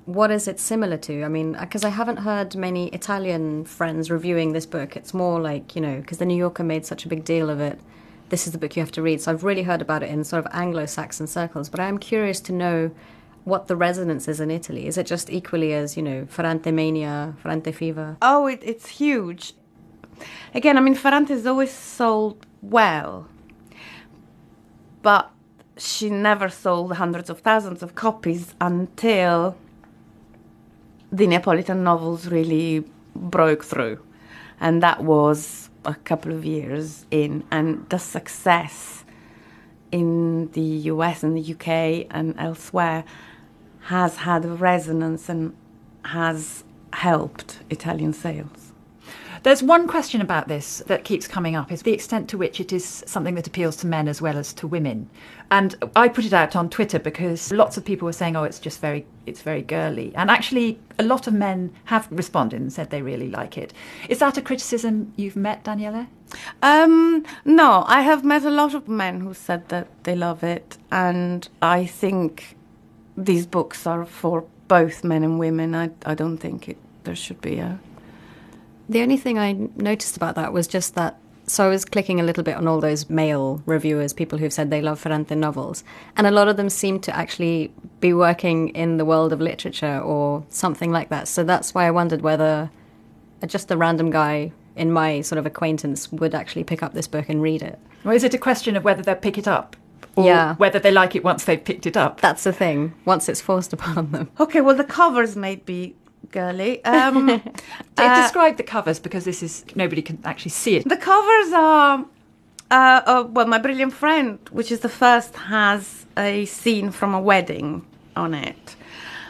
what 0.05 0.29
is 0.29 0.47
it 0.47 0.59
similar 0.59 0.97
to? 0.97 1.23
I 1.23 1.29
mean, 1.29 1.55
uh, 1.55 1.61
because 1.61 1.83
I 1.83 1.89
haven't 1.89 2.17
heard 2.17 2.55
many 2.55 2.89
Italian 2.89 3.65
friends 3.65 4.11
reviewing 4.11 4.53
this 4.53 4.67
book. 4.67 4.95
It's 4.95 5.13
more 5.13 5.39
like, 5.39 5.75
you 5.75 5.81
know, 5.81 5.99
because 6.01 6.19
the 6.19 6.25
New 6.25 6.37
Yorker 6.37 6.63
made 6.63 6.85
such 6.85 7.05
a 7.05 7.07
big 7.07 7.23
deal 7.25 7.49
of 7.49 7.59
it. 7.59 7.79
this 8.33 8.47
is 8.47 8.51
the 8.51 8.57
book 8.57 8.75
you 8.75 8.81
have 8.81 8.91
to 8.91 9.01
read. 9.03 9.21
So 9.21 9.31
I've 9.31 9.43
really 9.43 9.61
heard 9.61 9.79
about 9.79 10.01
it 10.01 10.09
in 10.09 10.23
sort 10.23 10.43
of 10.43 10.51
Anglo-Saxon 10.53 11.27
circles, 11.27 11.69
but 11.69 11.79
I'm 11.79 11.99
curious 11.99 12.39
to 12.41 12.51
know 12.51 12.89
what 13.45 13.67
the 13.67 13.75
resonance 13.75 14.27
is 14.27 14.39
in 14.39 14.49
Italy. 14.49 14.87
Is 14.87 14.97
it 14.97 15.05
just 15.05 15.29
equally 15.29 15.73
as, 15.73 15.97
you 15.97 16.03
know, 16.03 16.25
Ferrante 16.29 16.71
mania, 16.71 17.35
Ferrante 17.41 17.71
fever? 17.71 18.17
Oh, 18.21 18.47
it, 18.47 18.59
it's 18.63 18.87
huge. 18.87 19.53
Again, 20.53 20.77
I 20.77 20.81
mean, 20.81 20.95
Ferrante 20.95 21.33
has 21.33 21.45
always 21.45 21.71
sold 21.71 22.45
well, 22.61 23.27
but 25.01 25.31
she 25.77 26.09
never 26.09 26.49
sold 26.49 26.93
hundreds 26.93 27.29
of 27.29 27.39
thousands 27.39 27.83
of 27.83 27.95
copies 27.95 28.53
until 28.61 29.57
the 31.11 31.27
Neapolitan 31.27 31.83
novels 31.83 32.27
really 32.27 32.85
broke 33.15 33.63
through. 33.63 33.99
And 34.59 34.81
that 34.81 35.03
was 35.03 35.69
a 35.83 35.95
couple 35.95 36.31
of 36.31 36.45
years 36.45 37.05
in. 37.11 37.43
And 37.51 37.89
the 37.89 37.99
success 37.99 39.03
in 39.91 40.49
the 40.51 40.61
US 40.61 41.23
and 41.23 41.37
the 41.37 41.53
UK 41.53 42.07
and 42.09 42.35
elsewhere 42.37 43.03
has 43.83 44.17
had 44.17 44.45
resonance 44.61 45.29
and 45.29 45.55
has 46.05 46.63
helped 46.93 47.59
Italian 47.69 48.13
sales. 48.13 48.71
There's 49.43 49.61
one 49.61 49.89
question 49.89 50.21
about 50.21 50.47
this 50.47 50.81
that 50.87 51.03
keeps 51.03 51.27
coming 51.27 51.53
up 51.53 51.69
is 51.69 51.81
the 51.81 51.91
extent 51.91 52.29
to 52.29 52.37
which 52.37 52.61
it 52.61 52.71
is 52.71 53.03
something 53.05 53.35
that 53.35 53.45
appeals 53.45 53.75
to 53.77 53.87
men 53.87 54.07
as 54.07 54.21
well 54.21 54.37
as 54.37 54.53
to 54.53 54.67
women. 54.67 55.09
And 55.51 55.75
I 55.97 56.07
put 56.07 56.23
it 56.23 56.31
out 56.31 56.55
on 56.55 56.69
Twitter 56.69 56.97
because 56.97 57.51
lots 57.51 57.75
of 57.75 57.83
people 57.83 58.05
were 58.05 58.13
saying, 58.13 58.37
"Oh, 58.37 58.45
it's 58.45 58.57
just 58.57 58.79
very 58.79 59.05
it's 59.25 59.41
very 59.41 59.61
girly." 59.61 60.13
And 60.15 60.31
actually 60.31 60.79
a 60.97 61.03
lot 61.03 61.27
of 61.27 61.33
men 61.33 61.73
have 61.85 62.07
responded 62.09 62.61
and 62.61 62.71
said 62.71 62.89
they 62.89 63.01
really 63.01 63.29
like 63.29 63.57
it. 63.57 63.73
Is 64.07 64.19
that 64.19 64.37
a 64.37 64.41
criticism 64.41 65.11
you've 65.17 65.35
met, 65.35 65.65
Daniele? 65.65 66.07
Um, 66.61 67.25
no, 67.43 67.83
I 67.85 68.01
have 68.01 68.23
met 68.23 68.45
a 68.45 68.49
lot 68.49 68.73
of 68.73 68.87
men 68.87 69.19
who 69.19 69.33
said 69.33 69.67
that 69.67 69.87
they 70.05 70.15
love 70.15 70.41
it, 70.41 70.77
and 70.89 71.49
I 71.61 71.85
think 71.85 72.55
these 73.17 73.45
books 73.45 73.85
are 73.85 74.05
for 74.05 74.45
both 74.67 75.03
men 75.03 75.23
and 75.23 75.39
women. 75.39 75.75
I, 75.75 75.91
I 76.05 76.15
don't 76.15 76.37
think 76.37 76.69
it, 76.69 76.77
there 77.03 77.15
should 77.15 77.41
be 77.41 77.59
a. 77.59 77.79
The 78.89 79.01
only 79.01 79.17
thing 79.17 79.39
I 79.39 79.53
noticed 79.75 80.17
about 80.17 80.35
that 80.35 80.53
was 80.53 80.67
just 80.67 80.95
that. 80.95 81.17
So 81.45 81.65
I 81.65 81.69
was 81.69 81.83
clicking 81.83 82.21
a 82.21 82.23
little 82.23 82.43
bit 82.43 82.55
on 82.55 82.67
all 82.67 82.79
those 82.79 83.09
male 83.09 83.61
reviewers, 83.65 84.13
people 84.13 84.37
who've 84.39 84.53
said 84.53 84.69
they 84.69 84.81
love 84.81 84.99
Ferrante 84.99 85.35
novels, 85.35 85.83
and 86.15 86.25
a 86.25 86.31
lot 86.31 86.47
of 86.47 86.55
them 86.55 86.69
seem 86.69 87.01
to 87.01 87.15
actually 87.15 87.73
be 87.99 88.13
working 88.13 88.69
in 88.69 88.95
the 88.95 89.03
world 89.03 89.33
of 89.33 89.41
literature 89.41 89.99
or 89.99 90.45
something 90.47 90.91
like 90.91 91.09
that. 91.09 91.27
So 91.27 91.43
that's 91.43 91.73
why 91.73 91.85
I 91.85 91.91
wondered 91.91 92.21
whether 92.21 92.71
just 93.45 93.71
a 93.71 93.77
random 93.77 94.09
guy 94.09 94.53
in 94.75 94.91
my 94.91 95.19
sort 95.19 95.37
of 95.37 95.45
acquaintance 95.45 96.11
would 96.13 96.33
actually 96.33 96.63
pick 96.63 96.81
up 96.81 96.93
this 96.93 97.07
book 97.07 97.27
and 97.27 97.41
read 97.41 97.61
it. 97.61 97.77
Or 98.05 98.13
is 98.13 98.23
it 98.23 98.33
a 98.33 98.37
question 98.37 98.75
of 98.75 98.83
whether 98.83 99.01
they'll 99.01 99.15
pick 99.15 99.37
it 99.37 99.47
up? 99.47 99.75
Or 100.15 100.25
Yeah. 100.25 100.55
whether 100.55 100.79
they 100.79 100.91
like 100.91 101.15
it 101.15 101.23
once 101.23 101.45
they've 101.45 101.63
picked 101.63 101.85
it 101.85 101.97
up? 101.97 102.21
That's 102.21 102.43
the 102.43 102.53
thing. 102.53 102.93
Once 103.05 103.27
it's 103.29 103.41
forced 103.41 103.73
upon 103.73 104.11
them. 104.11 104.29
Okay, 104.39 104.61
well, 104.61 104.75
the 104.75 104.83
covers 104.83 105.35
may 105.35 105.55
be 105.55 105.95
girly. 106.31 106.83
Um, 106.85 107.25
De- 107.95 108.03
uh, 108.03 108.21
Describe 108.21 108.57
the 108.57 108.63
covers 108.63 108.99
because 108.99 109.25
this 109.25 109.41
is 109.41 109.65
nobody 109.75 110.01
can 110.01 110.19
actually 110.23 110.51
see 110.51 110.75
it. 110.75 110.87
The 110.87 110.97
covers 110.97 111.53
are, 111.53 112.05
uh, 112.71 113.01
uh, 113.05 113.27
well, 113.29 113.47
My 113.47 113.57
Brilliant 113.57 113.93
Friend, 113.93 114.37
which 114.51 114.71
is 114.71 114.81
the 114.81 114.89
first, 114.89 115.35
has 115.35 116.05
a 116.17 116.45
scene 116.45 116.91
from 116.91 117.13
a 117.15 117.21
wedding 117.21 117.83
on 118.15 118.33
it. 118.33 118.75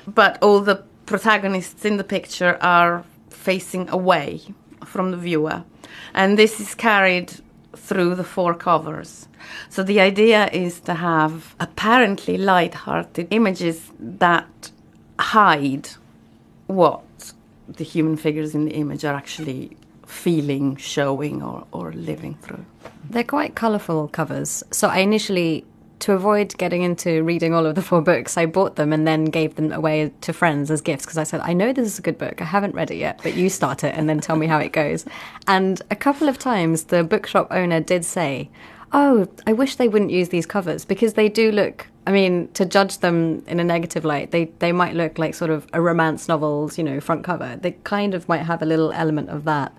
But 0.05 0.37
all 0.43 0.59
the 0.59 0.83
protagonists 1.05 1.85
in 1.85 1.95
the 1.97 2.03
picture 2.03 2.57
are 2.61 3.05
facing 3.29 3.89
away 3.89 4.41
from 4.85 5.11
the 5.11 5.17
viewer. 5.17 5.63
And 6.13 6.37
this 6.37 6.59
is 6.59 6.75
carried 6.75 7.33
through 7.75 8.15
the 8.15 8.23
four 8.23 8.53
covers. 8.53 9.27
So 9.69 9.83
the 9.83 9.99
idea 9.99 10.49
is 10.51 10.79
to 10.81 10.93
have 10.93 11.55
apparently 11.59 12.37
light-hearted 12.37 13.27
images 13.31 13.91
that 13.99 14.71
hide 15.19 15.89
what 16.67 17.33
the 17.67 17.83
human 17.83 18.17
figures 18.17 18.53
in 18.55 18.65
the 18.65 18.73
image 18.73 19.03
are 19.05 19.15
actually 19.15 19.75
feeling, 20.05 20.75
showing, 20.75 21.41
or, 21.41 21.65
or 21.71 21.91
living 21.93 22.35
through. 22.41 22.65
They're 23.09 23.23
quite 23.23 23.55
colourful 23.55 24.09
covers. 24.09 24.63
So 24.71 24.87
I 24.87 24.99
initially, 24.99 25.65
to 26.03 26.11
avoid 26.11 26.57
getting 26.57 26.81
into 26.81 27.23
reading 27.23 27.53
all 27.53 27.65
of 27.65 27.75
the 27.75 27.81
four 27.81 28.01
books, 28.01 28.35
I 28.35 28.45
bought 28.45 28.75
them 28.75 28.91
and 28.91 29.07
then 29.07 29.23
gave 29.23 29.55
them 29.55 29.71
away 29.71 30.11
to 30.19 30.33
friends 30.33 30.69
as 30.69 30.81
gifts 30.81 31.05
because 31.05 31.17
I 31.17 31.23
said, 31.23 31.39
I 31.39 31.53
know 31.53 31.71
this 31.71 31.87
is 31.87 31.97
a 31.97 32.01
good 32.01 32.17
book. 32.17 32.41
I 32.41 32.43
haven't 32.45 32.75
read 32.75 32.91
it 32.91 32.97
yet, 32.97 33.21
but 33.23 33.35
you 33.35 33.49
start 33.49 33.85
it 33.85 33.95
and 33.95 34.09
then 34.09 34.19
tell 34.19 34.35
me 34.35 34.45
how 34.45 34.59
it 34.59 34.73
goes. 34.73 35.05
And 35.47 35.81
a 35.91 35.95
couple 35.95 36.27
of 36.27 36.37
times 36.37 36.85
the 36.85 37.05
bookshop 37.05 37.47
owner 37.51 37.79
did 37.79 38.03
say, 38.03 38.49
Oh, 38.91 39.29
I 39.47 39.53
wish 39.53 39.77
they 39.77 39.87
wouldn't 39.87 40.11
use 40.11 40.27
these 40.27 40.45
covers 40.45 40.83
because 40.83 41.13
they 41.13 41.29
do 41.29 41.53
look. 41.53 41.87
I 42.05 42.11
mean, 42.11 42.49
to 42.49 42.65
judge 42.65 42.97
them 42.97 43.41
in 43.47 43.61
a 43.61 43.63
negative 43.63 44.03
light, 44.03 44.31
they, 44.31 44.51
they 44.59 44.73
might 44.73 44.95
look 44.95 45.17
like 45.17 45.33
sort 45.33 45.51
of 45.51 45.65
a 45.71 45.79
romance 45.79 46.27
novel's, 46.27 46.77
you 46.77 46.83
know, 46.83 46.99
front 46.99 47.23
cover. 47.23 47.57
They 47.61 47.71
kind 47.85 48.13
of 48.13 48.27
might 48.27 48.43
have 48.43 48.61
a 48.61 48.65
little 48.65 48.91
element 48.91 49.29
of 49.29 49.45
that. 49.45 49.75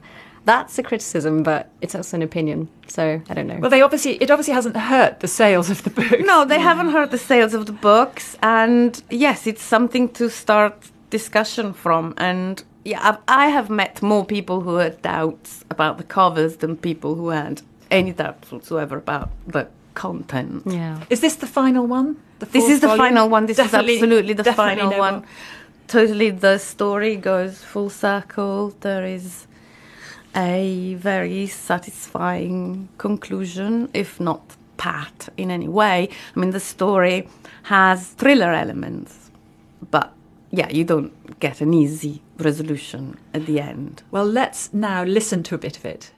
That's 0.46 0.78
a 0.78 0.82
criticism, 0.82 1.42
but 1.42 1.70
it's 1.80 1.94
also 1.94 2.16
an 2.18 2.22
opinion. 2.22 2.68
So 2.86 3.20
I 3.30 3.34
don't 3.34 3.46
know. 3.46 3.58
Well, 3.60 3.70
they 3.70 3.80
obviously 3.82 4.12
it 4.22 4.30
obviously 4.30 4.52
hasn't 4.54 4.76
hurt 4.76 5.20
the 5.20 5.28
sales 5.28 5.70
of 5.70 5.82
the 5.84 5.90
book. 5.90 6.20
No, 6.20 6.44
they 6.44 6.58
haven't 6.60 6.90
hurt 6.90 7.10
the 7.10 7.18
sales 7.18 7.54
of 7.54 7.64
the 7.66 7.72
books, 7.72 8.36
and 8.42 9.02
yes, 9.10 9.46
it's 9.46 9.62
something 9.62 10.08
to 10.10 10.28
start 10.28 10.90
discussion 11.10 11.72
from. 11.72 12.12
And 12.18 12.62
yeah, 12.84 13.00
I've, 13.08 13.18
I 13.28 13.46
have 13.48 13.70
met 13.70 14.02
more 14.02 14.24
people 14.24 14.60
who 14.60 14.74
had 14.76 15.00
doubts 15.02 15.64
about 15.70 15.96
the 15.98 16.04
covers 16.04 16.56
than 16.58 16.76
people 16.76 17.14
who 17.14 17.28
had 17.30 17.62
any 17.90 18.12
doubts 18.12 18.50
whatsoever 18.52 18.96
about 18.98 19.30
the 19.46 19.66
content. 19.94 20.62
yeah. 20.66 20.98
Is 21.08 21.20
this 21.20 21.36
the 21.36 21.46
final 21.46 21.86
one? 21.86 22.16
The 22.40 22.46
This 22.46 22.68
is 22.68 22.80
the 22.80 22.88
volume? 22.88 23.04
final 23.06 23.28
one. 23.30 23.46
This 23.46 23.56
Definitely- 23.56 23.94
is 23.94 24.02
absolutely 24.02 24.34
the 24.34 24.52
final 24.52 24.90
no 24.90 24.98
one. 24.98 25.14
more. 25.14 25.24
Totally, 25.86 26.30
the 26.30 26.58
story 26.58 27.14
goes 27.16 27.62
full 27.62 27.88
circle. 27.90 28.74
There 28.80 29.04
is 29.06 29.46
a 30.36 30.94
very 30.94 31.46
satisfying 31.46 32.88
conclusion, 32.98 33.88
if 33.94 34.20
not 34.20 34.56
pat 34.76 35.28
in 35.36 35.50
any 35.50 35.68
way. 35.68 36.08
I 36.34 36.40
mean, 36.40 36.50
the 36.50 36.60
story 36.60 37.28
has 37.64 38.08
thriller 38.08 38.52
elements, 38.52 39.30
but 39.90 40.12
yeah, 40.50 40.68
you 40.68 40.84
don't 40.84 41.38
get 41.40 41.60
an 41.60 41.72
easy 41.74 42.22
resolution 42.38 43.16
at 43.32 43.46
the 43.46 43.60
end. 43.60 44.02
Well, 44.10 44.26
let's 44.26 44.72
now 44.72 45.04
listen 45.04 45.42
to 45.44 45.54
a 45.54 45.58
bit 45.58 45.76
of 45.76 45.84
it. 45.84 46.12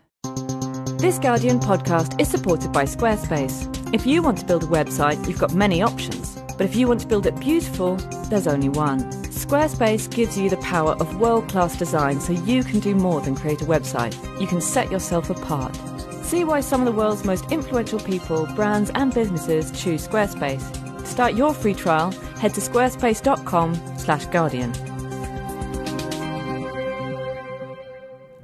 This 0.99 1.19
Guardian 1.19 1.61
podcast 1.61 2.21
is 2.21 2.29
supported 2.29 2.73
by 2.73 2.85
Squarespace. 2.85 3.95
If 3.95 4.07
you 4.07 4.23
want 4.23 4.39
to 4.39 4.45
build 4.45 4.65
a 4.65 4.67
website, 4.67 5.27
you've 5.29 5.39
got 5.39 5.55
many 5.55 5.83
options. 5.83 6.43
But 6.57 6.63
if 6.63 6.75
you 6.75 6.89
want 6.89 7.01
to 7.01 7.07
build 7.07 7.27
it 7.27 7.39
beautiful, 7.39 7.97
there's 8.31 8.47
only 8.47 8.71
one. 8.71 9.26
Squarespace 9.37 10.11
gives 10.11 10.39
you 10.39 10.49
the 10.49 10.57
power 10.57 10.93
of 10.93 11.21
world 11.21 11.47
class 11.47 11.77
design 11.77 12.21
so 12.21 12.33
you 12.33 12.65
can 12.65 12.81
do 12.81 12.95
more 12.95 13.21
than 13.21 13.37
create 13.37 13.61
a 13.61 13.67
website. 13.67 14.17
You 14.41 14.47
can 14.47 14.63
set 14.63 14.91
yourself 14.91 15.29
apart. 15.29 15.79
See 16.23 16.43
why 16.43 16.61
some 16.61 16.81
of 16.81 16.87
the 16.87 16.99
world's 16.99 17.23
most 17.23 17.45
influential 17.53 18.01
people, 18.01 18.47
brands, 18.57 18.91
and 18.95 19.13
businesses 19.13 19.71
choose 19.73 20.09
Squarespace. 20.09 20.65
Start 21.07 21.35
your 21.35 21.53
free 21.53 21.75
trial, 21.75 22.13
head 22.41 22.55
to 22.55 22.63
squarespace.com/slash 22.63 24.27
guardian. 24.27 24.73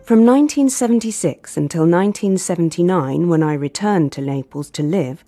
From 0.04 0.26
1976 0.26 1.56
until 1.56 1.82
1979, 1.84 3.28
when 3.28 3.42
I 3.42 3.54
returned 3.54 4.12
to 4.12 4.20
Naples 4.20 4.70
to 4.72 4.82
live, 4.82 5.24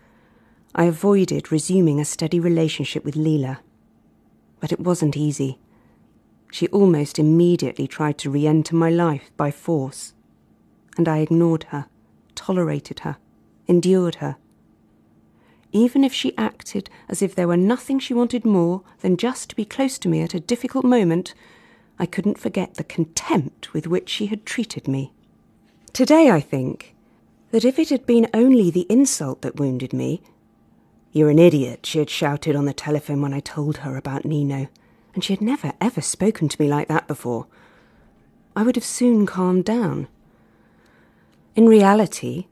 I 0.75 0.85
avoided 0.85 1.51
resuming 1.51 2.01
a 2.01 2.05
steady 2.05 2.39
relationship 2.39 3.03
with 3.03 3.17
Lila. 3.17 3.61
But 4.65 4.73
it 4.73 4.81
wasn't 4.81 5.15
easy. 5.15 5.59
She 6.51 6.69
almost 6.69 7.19
immediately 7.19 7.87
tried 7.87 8.17
to 8.17 8.31
re 8.31 8.47
enter 8.47 8.75
my 8.75 8.89
life 8.89 9.31
by 9.37 9.51
force. 9.51 10.15
And 10.97 11.07
I 11.07 11.19
ignored 11.19 11.65
her, 11.65 11.85
tolerated 12.35 13.01
her, 13.01 13.19
endured 13.67 14.15
her. 14.15 14.37
Even 15.71 16.03
if 16.03 16.15
she 16.15 16.35
acted 16.39 16.89
as 17.11 17.21
if 17.21 17.35
there 17.35 17.47
were 17.47 17.59
nothing 17.59 17.99
she 17.99 18.15
wanted 18.15 18.47
more 18.47 18.81
than 19.01 19.19
just 19.19 19.51
to 19.51 19.55
be 19.55 19.67
close 19.67 19.99
to 19.99 20.09
me 20.09 20.23
at 20.23 20.33
a 20.33 20.41
difficult 20.41 20.87
moment, 20.87 21.35
I 21.99 22.07
couldn't 22.07 22.39
forget 22.39 22.77
the 22.77 22.85
contempt 22.85 23.75
with 23.75 23.87
which 23.87 24.09
she 24.09 24.29
had 24.29 24.47
treated 24.47 24.89
me. 24.89 25.13
Today 25.93 26.31
I 26.31 26.41
think 26.41 26.95
that 27.51 27.67
if 27.67 27.79
it 27.79 27.91
had 27.91 28.07
been 28.07 28.31
only 28.33 28.71
the 28.71 28.87
insult 28.89 29.43
that 29.43 29.61
wounded 29.61 29.93
me, 29.93 30.23
you're 31.15 31.31
an 31.31 31.39
idiot, 31.39 31.87
she 31.87 32.01
had 32.01 32.11
shouted 32.11 32.55
on 32.55 32.67
the 32.67 32.75
telephone 32.75 33.23
when 33.23 33.33
I 33.33 33.41
told 33.41 33.79
her 33.79 33.97
about 33.97 34.27
Nino, 34.27 34.69
and 35.15 35.25
she 35.25 35.33
had 35.33 35.41
never 35.41 35.73
ever 35.81 36.03
spoken 36.03 36.49
to 36.49 36.61
me 36.61 36.69
like 36.69 36.89
that 36.89 37.07
before, 37.09 37.47
I 38.55 38.63
would 38.65 38.77
have 38.77 38.85
soon 38.85 39.25
calmed 39.25 39.65
down. 39.65 40.09
In 41.55 41.67
reality, 41.69 42.47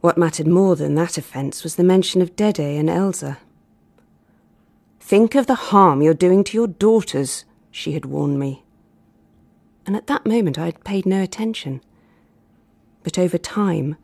what 0.00 0.18
mattered 0.18 0.46
more 0.46 0.74
than 0.76 0.94
that 0.96 1.18
offence 1.18 1.62
was 1.62 1.76
the 1.76 1.84
mention 1.84 2.22
of 2.22 2.34
Dede 2.34 2.58
and 2.58 2.90
Elsa. 2.90 3.38
Think 4.98 5.34
of 5.34 5.46
the 5.46 5.54
harm 5.54 6.00
you're 6.00 6.14
doing 6.14 6.42
to 6.44 6.56
your 6.56 6.66
daughters, 6.66 7.44
she 7.70 7.92
had 7.92 8.06
warned 8.06 8.38
me. 8.38 8.64
And 9.86 9.94
at 9.94 10.06
that 10.06 10.24
moment 10.24 10.58
I 10.58 10.64
had 10.64 10.84
paid 10.84 11.04
no 11.04 11.22
attention. 11.22 11.82
But 13.02 13.18
over 13.18 13.36
time, 13.36 13.96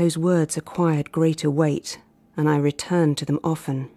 Those 0.00 0.16
words 0.16 0.56
acquired 0.56 1.12
greater 1.12 1.50
weight, 1.50 1.98
and 2.36 2.48
I 2.48 2.56
returned 2.56 3.18
to 3.18 3.24
them 3.24 3.40
often. 3.42 3.90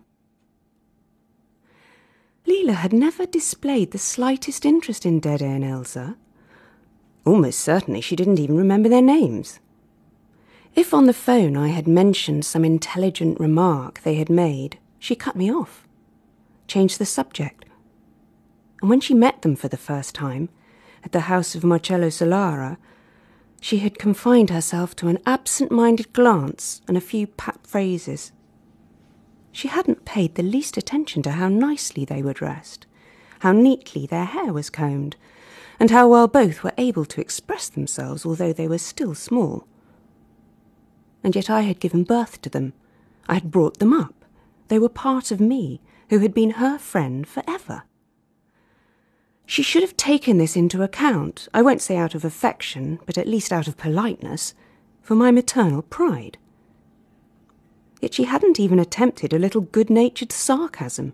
Lila 2.46 2.74
had 2.74 2.94
never 2.94 3.26
displayed 3.26 3.92
the 3.92 3.98
slightest 3.98 4.66
interest 4.66 5.06
in 5.06 5.20
Dede 5.20 5.42
and 5.42 5.64
Elsa. 5.64 6.18
Almost 7.26 7.60
certainly 7.60 8.02
she 8.02 8.16
didn't 8.16 8.40
even 8.40 8.58
remember 8.58 8.90
their 8.90 9.02
names. 9.02 9.60
If 10.76 10.94
on 10.94 11.06
the 11.06 11.14
phone 11.14 11.56
I 11.56 11.70
had 11.70 11.88
mentioned 11.88 12.46
some 12.46 12.66
intelligent 12.66 13.40
remark 13.40 14.02
they 14.02 14.16
had 14.16 14.30
made, 14.30 14.80
she 15.00 15.16
cut 15.16 15.36
me 15.36 15.52
off, 15.52 15.88
changed 16.68 17.00
the 17.00 17.06
subject. 17.06 17.66
And 18.82 18.90
when 18.90 19.00
she 19.00 19.14
met 19.14 19.42
them 19.44 19.56
for 19.56 19.68
the 19.68 19.78
first 19.78 20.16
time, 20.16 20.50
at 21.04 21.12
the 21.12 21.22
house 21.22 21.56
of 21.56 21.64
Marcello 21.64 22.08
Solara, 22.08 22.78
she 23.64 23.78
had 23.78 23.98
confined 23.98 24.50
herself 24.50 24.94
to 24.94 25.08
an 25.08 25.18
absent 25.26 25.72
minded 25.72 26.12
glance 26.12 26.82
and 26.86 26.98
a 26.98 27.02
few 27.02 27.26
pat 27.26 27.58
phrases. 27.66 28.34
She 29.54 29.70
hadn't 29.70 30.04
paid 30.04 30.36
the 30.36 30.44
least 30.44 30.76
attention 30.76 31.24
to 31.24 31.32
how 31.32 31.48
nicely 31.48 32.04
they 32.04 32.22
were 32.22 32.34
dressed, 32.34 32.86
how 33.40 33.54
neatly 33.54 34.06
their 34.06 34.26
hair 34.26 34.52
was 34.52 34.70
combed, 34.70 35.16
and 35.80 35.92
how 35.92 36.10
well 36.10 36.28
both 36.28 36.62
were 36.62 36.74
able 36.78 37.06
to 37.06 37.22
express 37.22 37.70
themselves 37.70 38.26
although 38.26 38.52
they 38.52 38.68
were 38.68 38.78
still 38.78 39.16
small. 39.16 39.66
And 41.24 41.34
yet 41.34 41.50
I 41.50 41.62
had 41.62 41.80
given 41.80 42.04
birth 42.04 42.42
to 42.42 42.50
them. 42.50 42.74
I 43.30 43.36
had 43.36 43.50
brought 43.50 43.80
them 43.80 43.94
up. 43.94 44.26
They 44.68 44.78
were 44.78 44.90
part 44.90 45.32
of 45.32 45.40
me, 45.40 45.80
who 46.10 46.20
had 46.20 46.34
been 46.34 46.52
her 46.52 46.78
friend 46.78 47.26
forever. 47.26 47.84
She 49.54 49.62
should 49.62 49.84
have 49.84 49.96
taken 49.96 50.40
this 50.40 50.56
into 50.56 50.82
account, 50.82 51.48
I 51.54 51.62
won't 51.62 51.80
say 51.80 51.96
out 51.96 52.16
of 52.16 52.26
affection, 52.26 53.00
but 53.06 53.20
at 53.20 53.28
least 53.28 53.54
out 53.54 53.68
of 53.68 53.78
politeness, 53.78 54.56
for 55.04 55.14
my 55.14 55.30
maternal 55.30 55.84
pride. 55.84 56.40
Yet 58.02 58.16
she 58.16 58.24
hadn't 58.24 58.60
even 58.60 58.80
attempted 58.80 59.32
a 59.32 59.38
little 59.38 59.62
good 59.62 59.92
natured 59.92 60.32
sarcasm. 60.32 61.14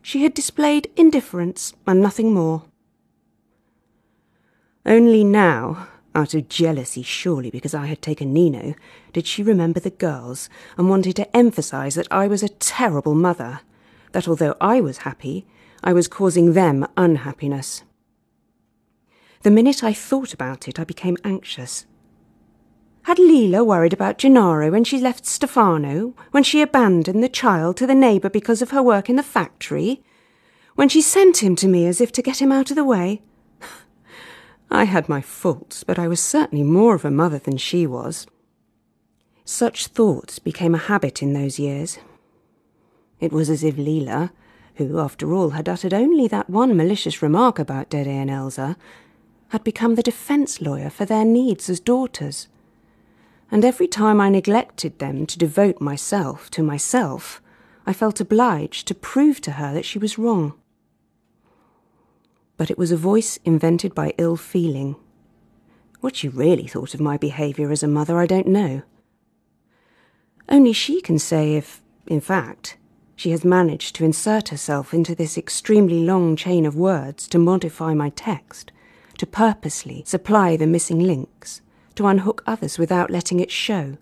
She 0.00 0.22
had 0.22 0.32
displayed 0.32 0.92
indifference 0.96 1.74
and 1.88 2.00
nothing 2.00 2.32
more. 2.32 2.66
Only 4.86 5.24
now, 5.24 5.88
out 6.14 6.34
of 6.34 6.48
jealousy 6.48 7.02
surely 7.02 7.50
because 7.50 7.74
I 7.74 7.86
had 7.86 8.00
taken 8.00 8.32
Nino, 8.32 8.74
did 9.12 9.26
she 9.26 9.42
remember 9.42 9.80
the 9.80 9.90
girls 9.90 10.48
and 10.78 10.88
wanted 10.88 11.16
to 11.16 11.36
emphasize 11.36 11.96
that 11.96 12.06
I 12.12 12.28
was 12.28 12.44
a 12.44 12.48
terrible 12.48 13.16
mother, 13.16 13.62
that 14.12 14.28
although 14.28 14.54
I 14.60 14.80
was 14.80 14.98
happy, 14.98 15.48
I 15.86 15.92
was 15.92 16.08
causing 16.08 16.54
them 16.54 16.86
unhappiness. 16.96 17.84
The 19.42 19.50
minute 19.50 19.84
I 19.84 19.92
thought 19.92 20.32
about 20.32 20.66
it, 20.66 20.80
I 20.80 20.84
became 20.84 21.18
anxious. 21.22 21.84
Had 23.02 23.18
Lila 23.18 23.62
worried 23.62 23.92
about 23.92 24.16
Gennaro 24.16 24.70
when 24.70 24.84
she 24.84 24.98
left 24.98 25.26
Stefano, 25.26 26.14
when 26.30 26.42
she 26.42 26.62
abandoned 26.62 27.22
the 27.22 27.28
child 27.28 27.76
to 27.76 27.86
the 27.86 27.94
neighbour 27.94 28.30
because 28.30 28.62
of 28.62 28.70
her 28.70 28.82
work 28.82 29.10
in 29.10 29.16
the 29.16 29.22
factory, 29.22 30.02
when 30.74 30.88
she 30.88 31.02
sent 31.02 31.42
him 31.42 31.54
to 31.56 31.68
me 31.68 31.86
as 31.86 32.00
if 32.00 32.10
to 32.12 32.22
get 32.22 32.40
him 32.40 32.50
out 32.50 32.70
of 32.70 32.76
the 32.76 32.84
way? 32.84 33.20
I 34.70 34.84
had 34.84 35.06
my 35.06 35.20
faults, 35.20 35.84
but 35.84 35.98
I 35.98 36.08
was 36.08 36.18
certainly 36.18 36.64
more 36.64 36.94
of 36.94 37.04
a 37.04 37.10
mother 37.10 37.38
than 37.38 37.58
she 37.58 37.86
was. 37.86 38.26
Such 39.44 39.88
thoughts 39.88 40.38
became 40.38 40.74
a 40.74 40.78
habit 40.78 41.22
in 41.22 41.34
those 41.34 41.58
years. 41.58 41.98
It 43.20 43.32
was 43.32 43.50
as 43.50 43.62
if 43.62 43.76
Lila, 43.76 44.32
who, 44.76 44.98
after 44.98 45.32
all, 45.32 45.50
had 45.50 45.68
uttered 45.68 45.94
only 45.94 46.28
that 46.28 46.50
one 46.50 46.76
malicious 46.76 47.22
remark 47.22 47.58
about 47.58 47.90
Dede 47.90 48.08
and 48.08 48.30
Elsa, 48.30 48.76
had 49.48 49.62
become 49.64 49.94
the 49.94 50.02
defence 50.02 50.60
lawyer 50.60 50.90
for 50.90 51.04
their 51.04 51.24
needs 51.24 51.70
as 51.70 51.80
daughters 51.80 52.48
and 53.54 53.64
every 53.64 53.86
time 53.86 54.20
I 54.20 54.30
neglected 54.30 54.98
them 54.98 55.26
to 55.26 55.38
devote 55.38 55.80
myself 55.80 56.50
to 56.50 56.62
myself, 56.62 57.40
I 57.86 57.92
felt 57.92 58.20
obliged 58.20 58.88
to 58.88 58.96
prove 58.96 59.40
to 59.42 59.52
her 59.52 59.72
that 59.74 59.84
she 59.84 59.96
was 59.96 60.18
wrong. 60.18 60.54
But 62.56 62.70
it 62.70 62.76
was 62.76 62.90
a 62.90 62.96
voice 62.96 63.38
invented 63.44 63.94
by 63.94 64.12
ill 64.18 64.36
feeling. 64.36 64.96
What 66.00 66.16
she 66.16 66.28
really 66.28 66.66
thought 66.66 66.94
of 66.94 67.00
my 67.00 67.16
behaviour 67.16 67.70
as 67.70 67.84
a 67.84 67.88
mother, 67.88 68.18
I 68.18 68.26
don't 68.26 68.48
know. 68.48 68.82
Only 70.48 70.72
she 70.72 71.00
can 71.00 71.20
say 71.20 71.54
if, 71.54 71.80
in 72.08 72.20
fact, 72.20 72.76
she 73.16 73.30
has 73.30 73.44
managed 73.44 73.94
to 73.96 74.04
insert 74.04 74.48
herself 74.48 74.92
into 74.92 75.14
this 75.14 75.38
extremely 75.38 76.00
long 76.00 76.36
chain 76.36 76.66
of 76.66 76.76
words 76.76 77.28
to 77.28 77.38
modify 77.38 77.94
my 77.94 78.10
text, 78.10 78.72
to 79.18 79.26
purposely 79.26 80.02
supply 80.06 80.56
the 80.56 80.66
missing 80.66 81.00
links 81.00 81.60
to 81.94 82.06
unhook 82.06 82.42
others 82.46 82.78
without 82.78 83.10
letting 83.10 83.40
it 83.40 83.50
show, 83.50 83.96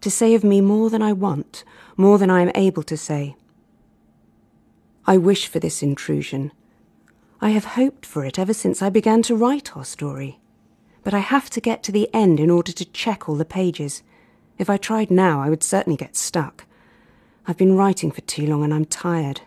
to 0.00 0.10
say 0.10 0.34
of 0.34 0.44
me 0.44 0.60
more 0.60 0.90
than 0.90 1.02
I 1.02 1.12
want, 1.12 1.64
more 1.96 2.18
than 2.18 2.30
I 2.30 2.42
am 2.42 2.52
able 2.54 2.82
to 2.84 2.96
say. 2.96 3.36
I 5.06 5.16
wish 5.16 5.46
for 5.46 5.58
this 5.58 5.82
intrusion. 5.82 6.52
I 7.40 7.50
have 7.50 7.64
hoped 7.64 8.04
for 8.04 8.24
it 8.24 8.38
ever 8.38 8.52
since 8.52 8.82
I 8.82 8.90
began 8.90 9.22
to 9.22 9.36
write 9.36 9.76
our 9.76 9.84
story. 9.84 10.38
But 11.02 11.14
I 11.14 11.20
have 11.20 11.48
to 11.50 11.60
get 11.60 11.82
to 11.84 11.92
the 11.92 12.10
end 12.12 12.40
in 12.40 12.50
order 12.50 12.72
to 12.72 12.84
check 12.84 13.28
all 13.28 13.36
the 13.36 13.44
pages. 13.44 14.02
If 14.58 14.68
I 14.68 14.76
tried 14.76 15.10
now, 15.10 15.40
I 15.40 15.48
would 15.48 15.62
certainly 15.62 15.96
get 15.96 16.16
stuck. 16.16 16.66
I've 17.48 17.56
been 17.56 17.76
writing 17.76 18.10
for 18.10 18.20
too 18.20 18.46
long 18.46 18.62
and 18.62 18.74
I'm 18.74 18.84
tired. 18.84 19.40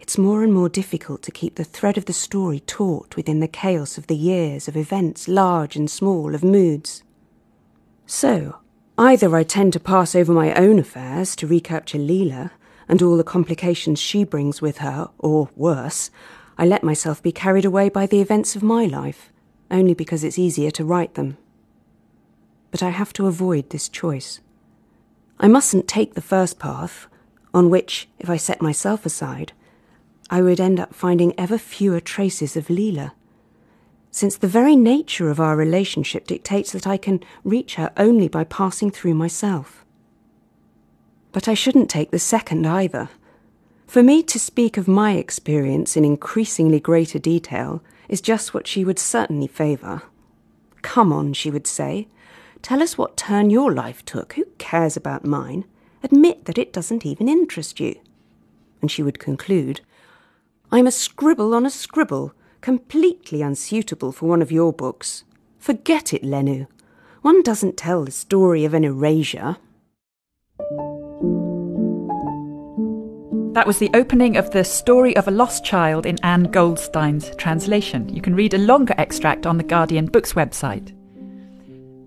It's 0.00 0.16
more 0.16 0.42
and 0.42 0.50
more 0.50 0.70
difficult 0.70 1.20
to 1.24 1.30
keep 1.30 1.56
the 1.56 1.62
thread 1.62 1.98
of 1.98 2.06
the 2.06 2.14
story 2.14 2.60
taut 2.60 3.16
within 3.16 3.40
the 3.40 3.48
chaos 3.48 3.98
of 3.98 4.06
the 4.06 4.16
years, 4.16 4.66
of 4.66 4.74
events 4.74 5.28
large 5.28 5.76
and 5.76 5.90
small, 5.90 6.34
of 6.34 6.42
moods. 6.42 7.02
So, 8.06 8.60
either 8.96 9.36
I 9.36 9.42
tend 9.42 9.74
to 9.74 9.80
pass 9.80 10.14
over 10.14 10.32
my 10.32 10.54
own 10.54 10.78
affairs 10.78 11.36
to 11.36 11.46
recapture 11.46 11.98
Lila 11.98 12.50
and 12.88 13.02
all 13.02 13.18
the 13.18 13.24
complications 13.24 14.00
she 14.00 14.24
brings 14.24 14.62
with 14.62 14.78
her, 14.78 15.10
or 15.18 15.50
worse, 15.56 16.10
I 16.56 16.64
let 16.64 16.82
myself 16.82 17.22
be 17.22 17.30
carried 17.30 17.66
away 17.66 17.90
by 17.90 18.06
the 18.06 18.22
events 18.22 18.56
of 18.56 18.62
my 18.62 18.86
life, 18.86 19.30
only 19.70 19.92
because 19.92 20.24
it's 20.24 20.38
easier 20.38 20.70
to 20.70 20.84
write 20.84 21.12
them. 21.12 21.36
But 22.70 22.82
I 22.82 22.88
have 22.88 23.12
to 23.14 23.26
avoid 23.26 23.68
this 23.68 23.86
choice. 23.90 24.40
I 25.38 25.48
mustn't 25.48 25.88
take 25.88 26.14
the 26.14 26.20
first 26.20 26.58
path, 26.58 27.06
on 27.52 27.70
which, 27.70 28.08
if 28.18 28.30
I 28.30 28.36
set 28.36 28.62
myself 28.62 29.04
aside, 29.04 29.52
I 30.30 30.42
would 30.42 30.60
end 30.60 30.80
up 30.80 30.94
finding 30.94 31.38
ever 31.38 31.58
fewer 31.58 32.00
traces 32.00 32.56
of 32.56 32.70
Lila, 32.70 33.14
since 34.10 34.36
the 34.36 34.48
very 34.48 34.76
nature 34.76 35.28
of 35.28 35.40
our 35.40 35.56
relationship 35.56 36.26
dictates 36.26 36.72
that 36.72 36.86
I 36.86 36.96
can 36.96 37.20
reach 37.42 37.74
her 37.74 37.92
only 37.96 38.28
by 38.28 38.44
passing 38.44 38.90
through 38.90 39.14
myself. 39.14 39.84
But 41.32 41.48
I 41.48 41.54
shouldn't 41.54 41.90
take 41.90 42.12
the 42.12 42.18
second 42.20 42.64
either. 42.64 43.08
For 43.88 44.02
me 44.02 44.22
to 44.22 44.38
speak 44.38 44.76
of 44.76 44.88
my 44.88 45.12
experience 45.12 45.96
in 45.96 46.04
increasingly 46.04 46.80
greater 46.80 47.18
detail 47.18 47.82
is 48.08 48.20
just 48.20 48.54
what 48.54 48.66
she 48.66 48.84
would 48.84 48.98
certainly 48.98 49.48
favour. 49.48 50.02
Come 50.82 51.12
on, 51.12 51.32
she 51.32 51.50
would 51.50 51.66
say. 51.66 52.08
Tell 52.64 52.82
us 52.82 52.96
what 52.96 53.18
turn 53.18 53.50
your 53.50 53.74
life 53.74 54.02
took. 54.06 54.32
Who 54.32 54.46
cares 54.56 54.96
about 54.96 55.22
mine? 55.22 55.66
Admit 56.02 56.46
that 56.46 56.56
it 56.56 56.72
doesn't 56.72 57.04
even 57.04 57.28
interest 57.28 57.78
you. 57.78 58.00
And 58.80 58.90
she 58.90 59.02
would 59.02 59.18
conclude, 59.18 59.82
I'm 60.72 60.86
a 60.86 60.90
scribble 60.90 61.54
on 61.54 61.66
a 61.66 61.70
scribble, 61.70 62.32
completely 62.62 63.42
unsuitable 63.42 64.12
for 64.12 64.30
one 64.30 64.40
of 64.40 64.50
your 64.50 64.72
books. 64.72 65.24
Forget 65.58 66.14
it, 66.14 66.22
Lenu. 66.22 66.66
One 67.20 67.42
doesn't 67.42 67.76
tell 67.76 68.02
the 68.02 68.10
story 68.10 68.64
of 68.64 68.72
an 68.72 68.82
erasure. 68.82 69.58
That 73.52 73.66
was 73.66 73.78
the 73.78 73.90
opening 73.92 74.38
of 74.38 74.52
The 74.52 74.64
Story 74.64 75.14
of 75.16 75.28
a 75.28 75.30
Lost 75.30 75.66
Child 75.66 76.06
in 76.06 76.16
Ann 76.24 76.44
Goldstein's 76.44 77.36
translation. 77.36 78.08
You 78.08 78.22
can 78.22 78.34
read 78.34 78.54
a 78.54 78.58
longer 78.58 78.94
extract 78.96 79.44
on 79.44 79.58
the 79.58 79.64
Guardian 79.64 80.06
Books 80.06 80.32
website. 80.32 80.94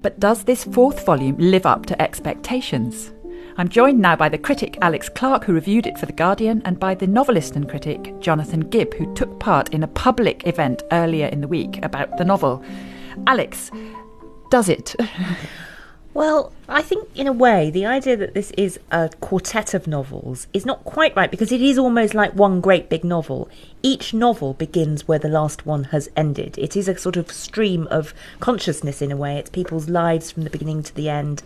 But 0.07 0.21
does 0.21 0.45
this 0.45 0.63
fourth 0.63 1.05
volume 1.05 1.35
live 1.37 1.65
up 1.65 1.85
to 1.87 2.01
expectations? 2.01 3.11
I'm 3.57 3.67
joined 3.67 3.99
now 3.99 4.15
by 4.15 4.29
the 4.29 4.37
critic 4.37 4.77
Alex 4.81 5.09
Clark, 5.09 5.43
who 5.43 5.51
reviewed 5.51 5.85
it 5.85 5.97
for 5.97 6.05
The 6.05 6.13
Guardian, 6.13 6.61
and 6.63 6.79
by 6.79 6.95
the 6.95 7.05
novelist 7.05 7.57
and 7.57 7.67
critic 7.67 8.17
Jonathan 8.21 8.61
Gibb, 8.61 8.93
who 8.93 9.13
took 9.15 9.37
part 9.37 9.73
in 9.73 9.83
a 9.83 9.87
public 9.89 10.47
event 10.47 10.81
earlier 10.93 11.27
in 11.27 11.41
the 11.41 11.47
week 11.49 11.83
about 11.83 12.15
the 12.15 12.23
novel. 12.23 12.63
Alex, 13.27 13.69
does 14.49 14.69
it? 14.69 14.95
Well, 16.17 16.51
I 16.67 16.81
think 16.81 17.09
in 17.13 17.27
a 17.27 17.31
way 17.31 17.69
the 17.69 17.85
idea 17.85 18.17
that 18.17 18.33
this 18.33 18.49
is 18.57 18.79
a 18.89 19.11
quartet 19.21 19.75
of 19.75 19.85
novels 19.85 20.47
is 20.51 20.65
not 20.65 20.83
quite 20.83 21.15
right 21.15 21.29
because 21.29 21.51
it 21.51 21.61
is 21.61 21.77
almost 21.77 22.15
like 22.15 22.33
one 22.33 22.59
great 22.59 22.89
big 22.89 23.03
novel. 23.03 23.47
Each 23.83 24.15
novel 24.15 24.55
begins 24.55 25.07
where 25.07 25.19
the 25.19 25.29
last 25.29 25.67
one 25.67 25.83
has 25.83 26.09
ended. 26.17 26.57
It 26.57 26.75
is 26.75 26.87
a 26.87 26.97
sort 26.97 27.17
of 27.17 27.31
stream 27.31 27.85
of 27.91 28.15
consciousness 28.39 28.99
in 28.99 29.11
a 29.11 29.15
way. 29.15 29.37
It's 29.37 29.51
people's 29.51 29.89
lives 29.89 30.31
from 30.31 30.43
the 30.43 30.49
beginning 30.49 30.81
to 30.81 30.95
the 30.95 31.07
end. 31.07 31.43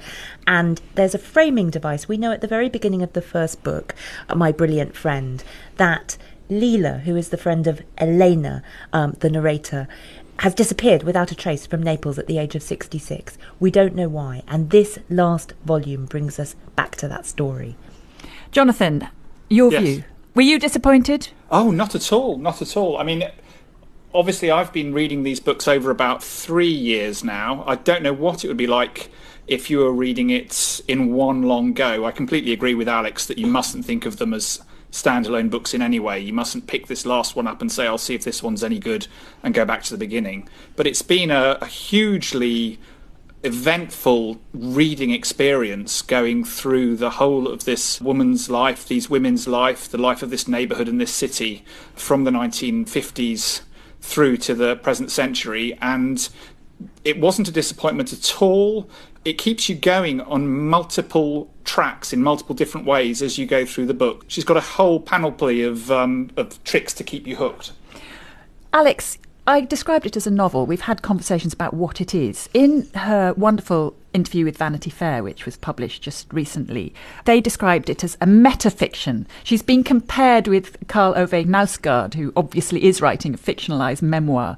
And 0.47 0.79
there's 0.95 1.13
a 1.13 1.19
framing 1.19 1.69
device. 1.69 2.07
We 2.07 2.15
know 2.15 2.31
at 2.31 2.39
the 2.39 2.47
very 2.47 2.69
beginning 2.69 3.03
of 3.03 3.11
the 3.11 3.21
first 3.21 3.63
book, 3.63 3.93
My 4.33 4.53
Brilliant 4.53 4.95
Friend, 4.95 5.43
that 5.75 6.17
Lila, 6.51 6.99
who 6.99 7.15
is 7.15 7.29
the 7.29 7.37
friend 7.37 7.65
of 7.65 7.81
Elena, 7.97 8.61
um, 8.91 9.15
the 9.19 9.29
narrator, 9.29 9.87
has 10.41 10.55
disappeared 10.55 11.03
without 11.03 11.31
a 11.31 11.35
trace 11.35 11.67
from 11.67 11.83
Naples 11.83 12.17
at 12.17 12.25
the 12.25 12.39
age 12.39 12.55
of 12.55 12.63
66. 12.63 13.37
We 13.59 13.69
don't 13.69 13.93
know 13.93 14.09
why. 14.09 14.41
And 14.47 14.71
this 14.71 14.97
last 15.07 15.53
volume 15.63 16.05
brings 16.05 16.39
us 16.39 16.55
back 16.75 16.95
to 16.95 17.07
that 17.09 17.27
story. 17.27 17.75
Jonathan, 18.51 19.07
your 19.49 19.71
Yes. 19.71 19.83
view. 19.83 20.03
Were 20.33 20.41
you 20.41 20.57
disappointed? 20.57 21.27
Oh, 21.51 21.69
not 21.69 21.93
at 21.93 22.11
all, 22.11 22.39
not 22.39 22.59
at 22.59 22.75
all. 22.75 22.97
I 22.97 23.03
mean, 23.03 23.23
obviously, 24.15 24.49
I've 24.49 24.73
been 24.73 24.95
reading 24.95 25.21
these 25.21 25.39
books 25.39 25.67
over 25.67 25.91
about 25.91 26.23
three 26.23 26.71
years 26.73 27.23
now. 27.23 27.63
I 27.67 27.75
don't 27.75 28.01
know 28.01 28.13
what 28.13 28.43
it 28.43 28.47
would 28.47 28.57
be 28.57 28.65
like 28.65 29.11
if 29.47 29.69
you 29.69 29.77
were 29.79 29.91
reading 29.91 30.31
it 30.31 30.81
in 30.87 31.13
one 31.13 31.43
long 31.43 31.73
go. 31.73 32.03
I 32.05 32.09
completely 32.11 32.51
agree 32.51 32.73
with 32.73 32.89
Alex 32.89 33.27
that 33.27 33.37
you 33.37 33.45
mustn't 33.45 33.85
think 33.85 34.07
of 34.07 34.17
them 34.17 34.33
as 34.33 34.59
standalone 34.91 35.49
books 35.49 35.73
in 35.73 35.81
any 35.81 35.99
way. 35.99 36.19
You 36.19 36.33
mustn't 36.33 36.67
pick 36.67 36.87
this 36.87 37.05
last 37.05 37.35
one 37.35 37.47
up 37.47 37.61
and 37.61 37.71
say, 37.71 37.87
I'll 37.87 37.97
see 37.97 38.15
if 38.15 38.23
this 38.23 38.43
one's 38.43 38.63
any 38.63 38.79
good 38.79 39.07
and 39.41 39.53
go 39.53 39.65
back 39.65 39.83
to 39.83 39.91
the 39.91 39.97
beginning. 39.97 40.49
But 40.75 40.87
it's 40.87 41.01
been 41.01 41.31
a, 41.31 41.57
a 41.61 41.65
hugely 41.65 42.79
eventful 43.43 44.39
reading 44.53 45.09
experience 45.11 46.01
going 46.03 46.43
through 46.43 46.95
the 46.95 47.11
whole 47.11 47.47
of 47.47 47.65
this 47.65 47.99
woman's 47.99 48.49
life, 48.49 48.87
these 48.87 49.09
women's 49.09 49.47
life, 49.47 49.89
the 49.89 49.97
life 49.97 50.21
of 50.21 50.29
this 50.29 50.47
neighbourhood 50.47 50.87
and 50.87 51.01
this 51.01 51.13
city 51.13 51.65
from 51.95 52.23
the 52.23 52.31
1950s 52.31 53.61
through 53.99 54.37
to 54.37 54.53
the 54.53 54.75
present 54.75 55.09
century. 55.09 55.77
And 55.81 56.29
it 57.03 57.19
wasn't 57.19 57.47
a 57.47 57.51
disappointment 57.51 58.13
at 58.13 58.41
all. 58.41 58.89
It 59.23 59.37
keeps 59.37 59.69
you 59.69 59.75
going 59.75 60.21
on 60.21 60.67
multiple 60.67 61.51
tracks 61.63 62.11
in 62.11 62.23
multiple 62.23 62.55
different 62.55 62.87
ways 62.87 63.21
as 63.21 63.37
you 63.37 63.45
go 63.45 63.65
through 63.65 63.85
the 63.85 63.93
book. 63.93 64.25
She's 64.27 64.43
got 64.43 64.57
a 64.57 64.61
whole 64.61 64.99
panoply 64.99 65.61
of, 65.61 65.91
um, 65.91 66.31
of 66.37 66.63
tricks 66.63 66.93
to 66.95 67.03
keep 67.03 67.27
you 67.27 67.35
hooked. 67.35 67.71
Alex, 68.73 69.19
I 69.45 69.61
described 69.61 70.05
it 70.05 70.15
as 70.15 70.25
a 70.25 70.31
novel. 70.31 70.65
We've 70.65 70.81
had 70.81 71.01
conversations 71.01 71.53
about 71.53 71.73
what 71.73 71.99
it 71.99 72.15
is. 72.15 72.47
In 72.53 72.87
her 72.95 73.33
wonderful 73.33 73.95
interview 74.13 74.45
with 74.45 74.57
Vanity 74.57 74.89
Fair, 74.89 75.23
which 75.23 75.45
was 75.45 75.57
published 75.57 76.03
just 76.03 76.31
recently, 76.31 76.93
they 77.25 77.41
described 77.41 77.89
it 77.89 78.03
as 78.03 78.15
a 78.21 78.25
metafiction. 78.25 79.25
She's 79.43 79.63
been 79.63 79.83
compared 79.83 80.47
with 80.47 80.77
Karl 80.87 81.13
Ove 81.17 81.31
Knausgaard, 81.31 82.13
who 82.13 82.31
obviously 82.35 82.83
is 82.83 83.01
writing 83.01 83.33
a 83.33 83.37
fictionalized 83.37 84.01
memoir. 84.01 84.57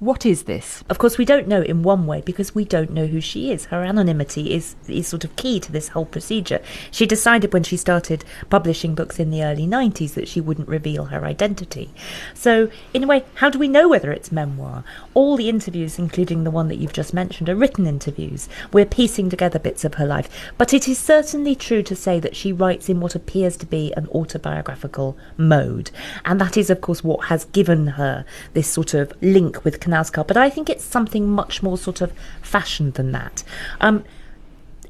What 0.00 0.26
is 0.26 0.42
this? 0.42 0.82
Of 0.90 0.98
course, 0.98 1.18
we 1.18 1.24
don't 1.24 1.46
know 1.46 1.62
in 1.62 1.84
one 1.84 2.04
way 2.04 2.20
because 2.20 2.52
we 2.52 2.64
don't 2.64 2.90
know 2.90 3.06
who 3.06 3.20
she 3.20 3.52
is. 3.52 3.66
Her 3.66 3.84
anonymity 3.84 4.52
is, 4.52 4.74
is 4.88 5.06
sort 5.06 5.22
of 5.22 5.36
key 5.36 5.60
to 5.60 5.70
this 5.70 5.88
whole 5.88 6.04
procedure. 6.04 6.60
She 6.90 7.06
decided 7.06 7.52
when 7.52 7.62
she 7.62 7.76
started 7.76 8.24
publishing 8.50 8.96
books 8.96 9.20
in 9.20 9.30
the 9.30 9.44
early 9.44 9.68
90s 9.68 10.14
that 10.14 10.26
she 10.26 10.40
wouldn't 10.40 10.68
reveal 10.68 11.06
her 11.06 11.24
identity. 11.24 11.90
So, 12.34 12.70
in 12.92 13.04
a 13.04 13.06
way, 13.06 13.24
how 13.34 13.48
do 13.50 13.58
we 13.58 13.68
know 13.68 13.88
whether 13.88 14.10
it's 14.10 14.32
memoir? 14.32 14.82
All 15.14 15.36
the 15.36 15.48
interviews, 15.48 15.96
including 15.96 16.42
the 16.42 16.50
one 16.50 16.66
that 16.68 16.78
you've 16.78 16.92
just 16.92 17.14
mentioned, 17.14 17.48
are 17.48 17.54
written 17.54 17.86
interviews. 17.86 18.48
We're 18.72 18.86
piecing 18.86 19.30
together 19.30 19.60
bits 19.60 19.84
of 19.84 19.94
her 19.94 20.06
life. 20.06 20.28
But 20.58 20.74
it 20.74 20.88
is 20.88 20.98
certainly 20.98 21.54
true 21.54 21.84
to 21.84 21.94
say 21.94 22.18
that 22.18 22.34
she 22.34 22.52
writes 22.52 22.88
in 22.88 22.98
what 22.98 23.14
appears 23.14 23.56
to 23.58 23.66
be 23.66 23.94
an 23.96 24.08
autobiographical 24.08 25.16
mode. 25.36 25.92
And 26.24 26.40
that 26.40 26.56
is, 26.56 26.68
of 26.68 26.80
course, 26.80 27.04
what 27.04 27.26
has 27.26 27.44
given 27.44 27.86
her 27.86 28.24
this 28.54 28.66
sort 28.66 28.92
of 28.92 29.12
link 29.22 29.64
with 29.64 29.83
Knausgaard. 29.84 30.26
But 30.26 30.36
I 30.36 30.50
think 30.50 30.68
it's 30.68 30.84
something 30.84 31.28
much 31.28 31.62
more 31.62 31.78
sort 31.78 32.00
of 32.00 32.12
fashioned 32.42 32.94
than 32.94 33.12
that. 33.12 33.44
Um, 33.80 34.04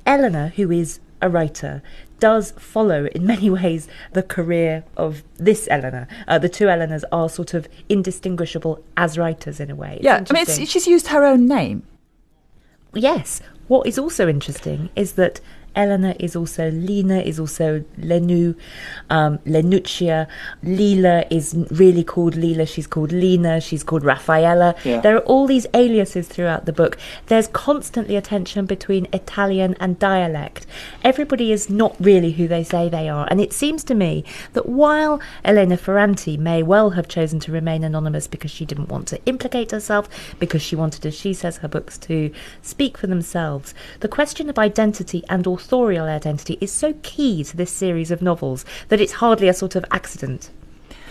Eleanor, 0.06 0.48
who 0.56 0.70
is 0.70 1.00
a 1.22 1.28
writer, 1.28 1.82
does 2.20 2.52
follow 2.52 3.06
in 3.14 3.26
many 3.34 3.50
ways 3.50 3.88
the 4.12 4.22
career 4.22 4.84
of 4.96 5.22
this 5.34 5.68
Eleanor. 5.70 6.06
Uh, 6.26 6.38
the 6.38 6.48
two 6.48 6.68
Eleanors 6.68 7.04
are 7.12 7.28
sort 7.28 7.54
of 7.54 7.68
indistinguishable 7.88 8.82
as 8.96 9.18
writers 9.18 9.60
in 9.60 9.70
a 9.70 9.74
way. 9.74 9.96
It's 9.96 10.04
yeah, 10.04 10.24
I 10.28 10.32
mean, 10.32 10.42
it's, 10.42 10.70
she's 10.70 10.86
used 10.86 11.08
her 11.08 11.24
own 11.24 11.46
name. 11.46 11.86
Yes. 12.94 13.40
What 13.66 13.86
is 13.86 13.98
also 13.98 14.28
interesting 14.28 14.90
is 14.94 15.12
that 15.14 15.40
Eleanor 15.76 16.14
is 16.18 16.36
also 16.36 16.70
Lena, 16.70 17.18
is 17.18 17.40
also 17.40 17.84
Lenu, 17.98 18.54
um, 19.10 19.38
Lenuccia. 19.38 20.26
Lila 20.62 21.24
is 21.30 21.54
really 21.70 22.04
called 22.04 22.36
Lila. 22.36 22.66
She's 22.66 22.86
called 22.86 23.12
Lena. 23.12 23.60
She's 23.60 23.82
called 23.82 24.02
Raffaella. 24.02 24.76
Yeah. 24.84 25.00
There 25.00 25.16
are 25.16 25.20
all 25.20 25.46
these 25.46 25.66
aliases 25.74 26.28
throughout 26.28 26.66
the 26.66 26.72
book. 26.72 26.98
There's 27.26 27.48
constantly 27.48 28.16
a 28.16 28.20
tension 28.20 28.66
between 28.66 29.06
Italian 29.12 29.74
and 29.80 29.98
dialect. 29.98 30.66
Everybody 31.02 31.52
is 31.52 31.68
not 31.68 31.96
really 31.98 32.32
who 32.32 32.48
they 32.48 32.64
say 32.64 32.88
they 32.88 33.08
are. 33.08 33.26
And 33.30 33.40
it 33.40 33.52
seems 33.52 33.84
to 33.84 33.94
me 33.94 34.24
that 34.52 34.68
while 34.68 35.20
Elena 35.44 35.76
Ferrante 35.76 36.36
may 36.36 36.62
well 36.62 36.90
have 36.90 37.08
chosen 37.08 37.40
to 37.40 37.52
remain 37.52 37.84
anonymous 37.84 38.26
because 38.26 38.50
she 38.50 38.64
didn't 38.64 38.88
want 38.88 39.08
to 39.08 39.24
implicate 39.26 39.70
herself, 39.70 40.08
because 40.38 40.62
she 40.62 40.76
wanted, 40.76 41.04
as 41.06 41.14
she 41.14 41.32
says, 41.34 41.58
her 41.58 41.68
books 41.68 41.98
to 41.98 42.30
speak 42.62 42.96
for 42.98 43.06
themselves, 43.06 43.74
the 44.00 44.08
question 44.08 44.48
of 44.48 44.58
identity 44.58 45.22
and 45.28 45.46
authorial 45.64 46.06
identity 46.06 46.58
is 46.60 46.70
so 46.70 46.92
key 47.02 47.42
to 47.42 47.56
this 47.56 47.70
series 47.70 48.10
of 48.10 48.20
novels 48.20 48.64
that 48.88 49.00
it's 49.00 49.12
hardly 49.12 49.48
a 49.48 49.54
sort 49.54 49.74
of 49.74 49.84
accident. 49.90 50.50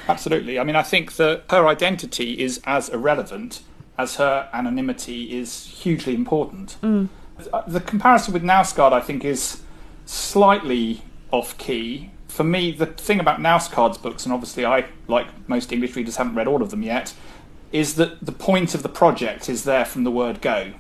Absolutely. 0.07 0.59
I 0.59 0.63
mean, 0.63 0.75
I 0.75 0.83
think 0.83 1.13
that 1.13 1.43
her 1.49 1.67
identity 1.67 2.39
is 2.39 2.61
as 2.65 2.89
irrelevant 2.89 3.61
as 3.97 4.17
her 4.17 4.49
anonymity 4.53 5.35
is 5.37 5.65
hugely 5.65 6.13
important. 6.13 6.77
Uh, 6.83 7.61
The 7.67 7.79
comparison 7.79 8.33
with 8.33 8.43
Knausgaard, 8.43 8.93
I 8.93 8.99
think, 9.01 9.25
is 9.25 9.61
slightly 10.05 11.01
off 11.31 11.57
key. 11.57 12.11
For 12.27 12.43
me, 12.43 12.71
the 12.71 12.85
thing 12.85 13.19
about 13.19 13.39
Knausgaard's 13.39 13.97
books, 13.97 14.25
and 14.25 14.33
obviously 14.33 14.65
I, 14.65 14.85
like 15.07 15.27
most 15.47 15.71
English 15.71 15.95
readers, 15.95 16.17
haven't 16.17 16.35
read 16.35 16.47
all 16.47 16.61
of 16.61 16.69
them 16.69 16.83
yet, 16.83 17.13
is 17.71 17.95
that 17.95 18.23
the 18.23 18.31
point 18.31 18.75
of 18.75 18.83
the 18.83 18.89
project 18.89 19.49
is 19.49 19.63
there 19.63 19.85
from 19.85 20.03
the 20.03 20.11
word 20.11 20.41
go. 20.41 20.73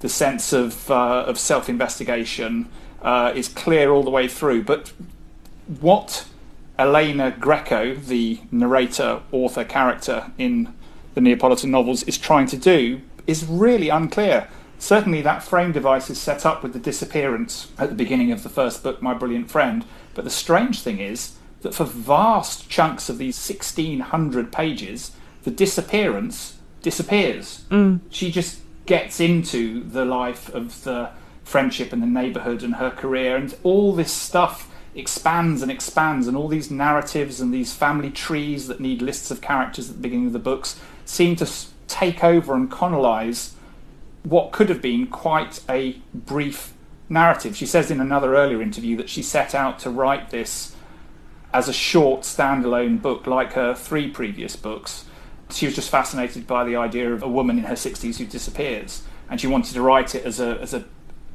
The 0.00 0.08
sense 0.08 0.52
of, 0.52 0.90
uh, 0.90 1.24
of 1.26 1.38
self 1.38 1.68
investigation 1.68 2.68
uh, 3.04 3.32
is 3.36 3.48
clear 3.48 3.90
all 3.90 4.02
the 4.02 4.10
way 4.10 4.26
through. 4.26 4.64
But 4.64 4.92
what 5.80 6.26
Elena 6.78 7.30
Greco, 7.38 7.94
the 7.94 8.40
narrator, 8.50 9.20
author, 9.30 9.64
character 9.64 10.32
in 10.38 10.74
the 11.14 11.20
Neapolitan 11.20 11.70
novels, 11.70 12.02
is 12.04 12.18
trying 12.18 12.46
to 12.48 12.56
do 12.56 13.02
is 13.26 13.44
really 13.44 13.90
unclear. 13.90 14.48
Certainly, 14.78 15.22
that 15.22 15.42
frame 15.42 15.72
device 15.72 16.10
is 16.10 16.20
set 16.20 16.44
up 16.44 16.62
with 16.62 16.72
the 16.72 16.78
disappearance 16.78 17.70
at 17.78 17.90
the 17.90 17.94
beginning 17.94 18.32
of 18.32 18.42
the 18.42 18.48
first 18.48 18.82
book, 18.82 19.00
My 19.00 19.14
Brilliant 19.14 19.50
Friend. 19.50 19.84
But 20.14 20.24
the 20.24 20.30
strange 20.30 20.82
thing 20.82 20.98
is 20.98 21.36
that 21.62 21.74
for 21.74 21.84
vast 21.84 22.68
chunks 22.68 23.08
of 23.08 23.18
these 23.18 23.36
1600 23.36 24.52
pages, 24.52 25.12
the 25.44 25.50
disappearance 25.50 26.58
disappears. 26.82 27.64
She 28.10 28.30
just 28.30 28.60
gets 28.86 29.20
into 29.20 29.82
the 29.84 30.04
life 30.04 30.52
of 30.54 30.84
the 30.84 31.10
friendship 31.44 31.92
and 31.92 32.02
the 32.02 32.06
neighborhood 32.06 32.62
and 32.62 32.76
her 32.76 32.90
career, 32.90 33.36
and 33.36 33.56
all 33.62 33.92
this 33.92 34.12
stuff 34.12 34.70
expands 34.94 35.62
and 35.62 35.70
expands, 35.70 36.26
and 36.26 36.36
all 36.36 36.48
these 36.48 36.70
narratives 36.70 37.40
and 37.40 37.52
these 37.52 37.74
family 37.74 38.10
trees 38.10 38.66
that 38.66 38.80
need 38.80 39.02
lists 39.02 39.30
of 39.30 39.40
characters 39.40 39.90
at 39.90 39.96
the 39.96 40.02
beginning 40.02 40.26
of 40.28 40.32
the 40.32 40.38
books 40.38 40.80
seem 41.04 41.36
to 41.36 41.48
take 41.86 42.24
over 42.24 42.54
and 42.54 42.70
colonize 42.70 43.54
what 44.22 44.52
could 44.52 44.68
have 44.68 44.80
been 44.80 45.06
quite 45.06 45.60
a 45.68 46.00
brief 46.14 46.72
narrative. 47.08 47.54
She 47.54 47.66
says 47.66 47.90
in 47.90 48.00
another 48.00 48.36
earlier 48.36 48.62
interview 48.62 48.96
that 48.96 49.10
she 49.10 49.22
set 49.22 49.54
out 49.54 49.78
to 49.80 49.90
write 49.90 50.30
this 50.30 50.74
as 51.52 51.68
a 51.68 51.72
short 51.72 52.22
standalone 52.22 53.00
book 53.00 53.26
like 53.26 53.52
her 53.52 53.74
three 53.74 54.10
previous 54.10 54.56
books. 54.56 55.04
She 55.50 55.66
was 55.66 55.74
just 55.74 55.90
fascinated 55.90 56.46
by 56.46 56.64
the 56.64 56.76
idea 56.76 57.12
of 57.12 57.22
a 57.22 57.28
woman 57.28 57.58
in 57.58 57.64
her 57.64 57.74
60s 57.74 58.16
who 58.16 58.26
disappears, 58.26 59.02
and 59.30 59.40
she 59.40 59.46
wanted 59.46 59.74
to 59.74 59.82
write 59.82 60.14
it 60.14 60.24
as 60.24 60.40
a, 60.40 60.58
as 60.60 60.74
a, 60.74 60.84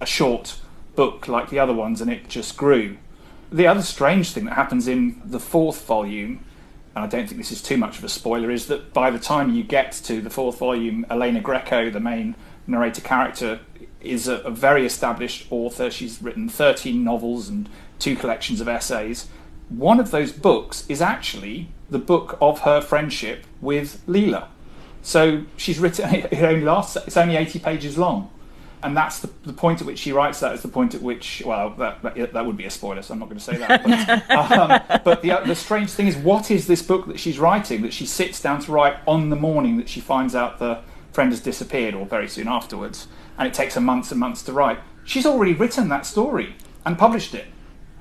a 0.01 0.05
short 0.05 0.59
book 0.95 1.27
like 1.27 1.49
the 1.49 1.59
other 1.59 1.73
ones, 1.73 2.01
and 2.01 2.11
it 2.11 2.27
just 2.27 2.57
grew. 2.57 2.97
The 3.51 3.67
other 3.67 3.81
strange 3.81 4.31
thing 4.31 4.45
that 4.45 4.53
happens 4.53 4.87
in 4.87 5.21
the 5.25 5.39
fourth 5.39 5.85
volume, 5.85 6.43
and 6.95 7.05
I 7.05 7.07
don't 7.07 7.27
think 7.27 7.37
this 7.37 7.51
is 7.51 7.61
too 7.61 7.77
much 7.77 7.97
of 7.97 8.03
a 8.03 8.09
spoiler, 8.09 8.51
is 8.51 8.67
that 8.67 8.93
by 8.93 9.09
the 9.09 9.19
time 9.19 9.55
you 9.55 9.63
get 9.63 9.91
to 10.03 10.21
the 10.21 10.29
fourth 10.29 10.59
volume, 10.59 11.05
Elena 11.09 11.41
Greco, 11.41 11.89
the 11.89 11.99
main 11.99 12.35
narrator 12.67 13.01
character, 13.01 13.61
is 14.01 14.27
a, 14.27 14.35
a 14.41 14.51
very 14.51 14.85
established 14.85 15.47
author. 15.49 15.89
She's 15.89 16.21
written 16.21 16.47
13 16.49 17.03
novels 17.03 17.49
and 17.49 17.67
two 17.97 18.15
collections 18.15 18.61
of 18.61 18.67
essays. 18.67 19.27
One 19.69 19.99
of 19.99 20.11
those 20.11 20.31
books 20.31 20.85
is 20.89 21.01
actually 21.01 21.69
the 21.89 21.99
book 21.99 22.37
of 22.41 22.61
her 22.61 22.81
friendship 22.81 23.45
with 23.61 24.01
Lila. 24.07 24.49
So 25.01 25.45
she's 25.57 25.79
written, 25.79 26.13
it 26.31 26.41
only 26.41 26.61
lasts, 26.61 26.95
it's 26.95 27.17
only 27.17 27.35
80 27.35 27.59
pages 27.59 27.97
long. 27.97 28.31
And 28.81 28.95
that's 28.95 29.19
the, 29.19 29.29
the 29.43 29.53
point 29.53 29.81
at 29.81 29.87
which 29.87 29.99
she 29.99 30.13
writes 30.13 30.39
that 30.39 30.53
is 30.53 30.61
the 30.61 30.69
point 30.69 30.95
at 30.95 31.01
which, 31.01 31.43
well, 31.45 31.71
that, 31.71 32.01
that, 32.01 32.33
that 32.33 32.45
would 32.45 32.55
be 32.55 32.65
a 32.65 32.69
spoiler, 32.69 33.01
so 33.01 33.13
I'm 33.13 33.19
not 33.19 33.27
going 33.27 33.37
to 33.37 33.43
say 33.43 33.57
that. 33.57 33.83
But, 34.27 34.51
um, 34.57 35.01
but 35.03 35.21
the, 35.21 35.41
the 35.45 35.55
strange 35.55 35.89
thing 35.89 36.07
is, 36.07 36.15
what 36.15 36.49
is 36.49 36.65
this 36.67 36.81
book 36.81 37.07
that 37.07 37.19
she's 37.19 37.39
writing 37.39 37.81
that 37.81 37.93
she 37.93 38.05
sits 38.05 38.41
down 38.41 38.61
to 38.61 38.71
write 38.71 38.97
on 39.05 39.29
the 39.29 39.35
morning 39.35 39.77
that 39.77 39.89
she 39.89 39.99
finds 39.99 40.33
out 40.33 40.59
the 40.59 40.81
friend 41.11 41.31
has 41.31 41.41
disappeared, 41.41 41.93
or 41.93 42.05
very 42.05 42.27
soon 42.27 42.47
afterwards, 42.47 43.07
and 43.37 43.47
it 43.47 43.53
takes 43.53 43.75
her 43.75 43.81
months 43.81 44.11
and 44.11 44.19
months 44.19 44.43
to 44.43 44.53
write? 44.53 44.79
She's 45.03 45.25
already 45.25 45.53
written 45.53 45.89
that 45.89 46.05
story 46.05 46.55
and 46.85 46.97
published 46.97 47.33
it. 47.33 47.47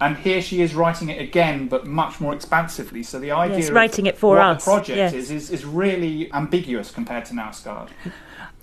And 0.01 0.17
here 0.17 0.41
she 0.41 0.61
is 0.63 0.75
writing 0.75 1.09
it 1.09 1.21
again, 1.21 1.67
but 1.67 1.87
much 1.87 2.21
more 2.21 2.33
expansively. 2.33 3.03
So 3.03 3.19
the 3.19 3.33
idea 3.33 3.59
Yes, 3.59 3.69
of 3.69 3.75
writing 3.75 4.07
it 4.07 4.17
for 4.17 4.37
what 4.37 4.47
us, 4.47 4.65
the 4.65 4.71
project 4.71 4.97
yes. 4.97 5.13
is, 5.13 5.31
is 5.33 5.51
is 5.51 5.65
really 5.65 6.33
ambiguous 6.33 6.93
compared 6.93 7.25
to 7.27 7.35
Knausgaard. 7.35 7.89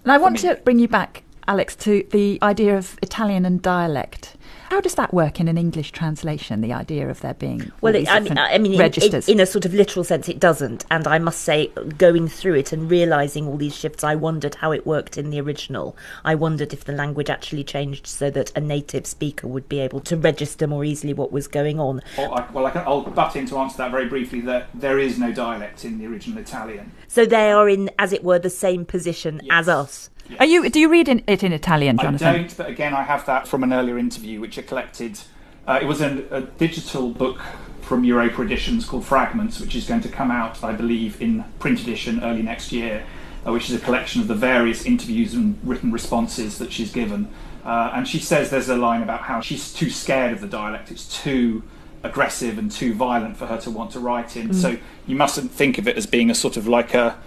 And 0.03 0.11
I 0.11 0.17
want 0.17 0.35
me. 0.35 0.49
to 0.49 0.55
bring 0.63 0.79
you 0.79 0.87
back, 0.87 1.23
Alex, 1.47 1.75
to 1.75 2.05
the 2.11 2.39
idea 2.41 2.77
of 2.77 2.97
Italian 3.01 3.45
and 3.45 3.61
dialect. 3.61 4.35
How 4.69 4.81
does 4.81 4.95
that 4.95 5.13
work 5.13 5.39
in 5.39 5.47
an 5.47 5.57
English 5.57 5.91
translation? 5.91 6.61
The 6.61 6.73
idea 6.73 7.07
of 7.07 7.21
there 7.21 7.35
being 7.35 7.71
Well, 7.81 7.93
it, 7.93 8.09
I 8.09 8.19
mean, 8.19 8.37
I 8.37 8.57
mean 8.57 8.65
in, 8.65 8.73
in, 8.73 8.79
registers. 8.79 9.29
in 9.29 9.39
a 9.39 9.45
sort 9.45 9.63
of 9.65 9.73
literal 9.73 10.03
sense, 10.03 10.27
it 10.27 10.39
doesn't. 10.39 10.85
And 10.89 11.07
I 11.07 11.19
must 11.19 11.41
say, 11.41 11.67
going 11.97 12.27
through 12.27 12.55
it 12.55 12.73
and 12.73 12.89
realizing 12.89 13.47
all 13.47 13.57
these 13.57 13.75
shifts, 13.75 14.03
I 14.03 14.15
wondered 14.15 14.55
how 14.55 14.71
it 14.71 14.87
worked 14.87 15.17
in 15.17 15.29
the 15.29 15.39
original. 15.39 15.95
I 16.23 16.33
wondered 16.33 16.73
if 16.73 16.83
the 16.83 16.93
language 16.93 17.29
actually 17.29 17.63
changed 17.63 18.07
so 18.07 18.31
that 18.31 18.51
a 18.57 18.59
native 18.59 19.05
speaker 19.05 19.47
would 19.47 19.69
be 19.69 19.79
able 19.79 19.99
to 20.01 20.17
register 20.17 20.65
more 20.65 20.83
easily 20.83 21.13
what 21.13 21.31
was 21.31 21.47
going 21.47 21.79
on. 21.79 22.01
Or 22.17 22.39
I, 22.39 22.51
well, 22.51 22.65
I 22.65 22.71
can, 22.71 22.83
I'll 22.87 23.01
butt 23.01 23.35
in 23.35 23.45
to 23.47 23.57
answer 23.59 23.77
that 23.77 23.91
very 23.91 24.07
briefly. 24.07 24.41
That 24.41 24.69
there 24.73 24.97
is 24.97 25.19
no 25.19 25.31
dialect 25.31 25.85
in 25.85 25.99
the 25.99 26.07
original 26.07 26.39
Italian. 26.39 26.91
So 27.07 27.25
they 27.25 27.51
are 27.51 27.69
in, 27.69 27.91
as 27.99 28.13
it 28.13 28.23
were, 28.23 28.39
the 28.39 28.49
same 28.49 28.83
position 28.83 29.41
as 29.51 29.69
us. 29.69 30.09
Are 30.39 30.45
you? 30.45 30.69
Do 30.69 30.79
you 30.79 30.89
read 30.89 31.07
in, 31.07 31.23
it 31.27 31.43
in 31.43 31.51
Italian, 31.53 31.97
Jonathan? 31.97 32.27
I 32.27 32.37
don't, 32.37 32.57
but 32.57 32.67
again, 32.67 32.93
I 32.93 33.03
have 33.03 33.25
that 33.25 33.47
from 33.47 33.63
an 33.63 33.73
earlier 33.73 33.97
interview, 33.97 34.39
which 34.39 34.57
I 34.57 34.61
collected. 34.61 35.19
Uh, 35.67 35.79
it 35.81 35.85
was 35.85 36.01
an, 36.01 36.27
a 36.31 36.41
digital 36.41 37.09
book 37.09 37.41
from 37.81 38.03
Europa 38.03 38.41
Editions 38.41 38.85
called 38.85 39.05
Fragments, 39.05 39.59
which 39.59 39.75
is 39.75 39.87
going 39.87 40.01
to 40.01 40.09
come 40.09 40.31
out, 40.31 40.63
I 40.63 40.73
believe, 40.73 41.21
in 41.21 41.43
print 41.59 41.81
edition 41.81 42.23
early 42.23 42.41
next 42.41 42.71
year, 42.71 43.05
uh, 43.45 43.51
which 43.51 43.69
is 43.69 43.75
a 43.75 43.83
collection 43.83 44.21
of 44.21 44.27
the 44.27 44.35
various 44.35 44.85
interviews 44.85 45.33
and 45.33 45.59
written 45.63 45.91
responses 45.91 46.57
that 46.57 46.71
she's 46.71 46.91
given. 46.91 47.27
Uh, 47.63 47.91
and 47.93 48.07
she 48.07 48.19
says 48.19 48.49
there's 48.49 48.69
a 48.69 48.75
line 48.75 49.03
about 49.03 49.21
how 49.21 49.39
she's 49.41 49.73
too 49.73 49.89
scared 49.89 50.33
of 50.33 50.41
the 50.41 50.47
dialect, 50.47 50.91
it's 50.91 51.21
too 51.21 51.63
aggressive 52.03 52.57
and 52.59 52.71
too 52.71 52.93
violent 52.93 53.35
for 53.35 53.47
her 53.47 53.57
to 53.57 53.71
want 53.71 53.91
to 53.91 53.99
write 53.99 54.37
in. 54.37 54.53
So 54.53 54.77
you 55.07 55.15
mustn't 55.15 55.51
think 55.51 55.77
of 55.77 55.87
it 55.87 55.97
as 55.97 56.05
being 56.05 56.29
a 56.29 56.35
sort 56.35 56.55
of 56.55 56.67
like 56.67 56.93
a 56.93 57.17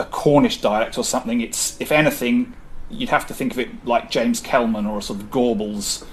a 0.00 0.04
Cornish 0.04 0.60
dialect 0.60 0.96
or 0.98 1.04
something. 1.04 1.40
It's, 1.40 1.80
if 1.80 1.92
anything, 1.92 2.54
you'd 2.88 3.10
have 3.10 3.26
to 3.28 3.34
think 3.34 3.52
of 3.52 3.58
it 3.58 3.86
like 3.86 4.10
James 4.10 4.40
Kelman 4.40 4.86
or 4.86 4.98
a 4.98 5.02
sort 5.02 5.20
of 5.20 5.30
Gorbals 5.30 6.04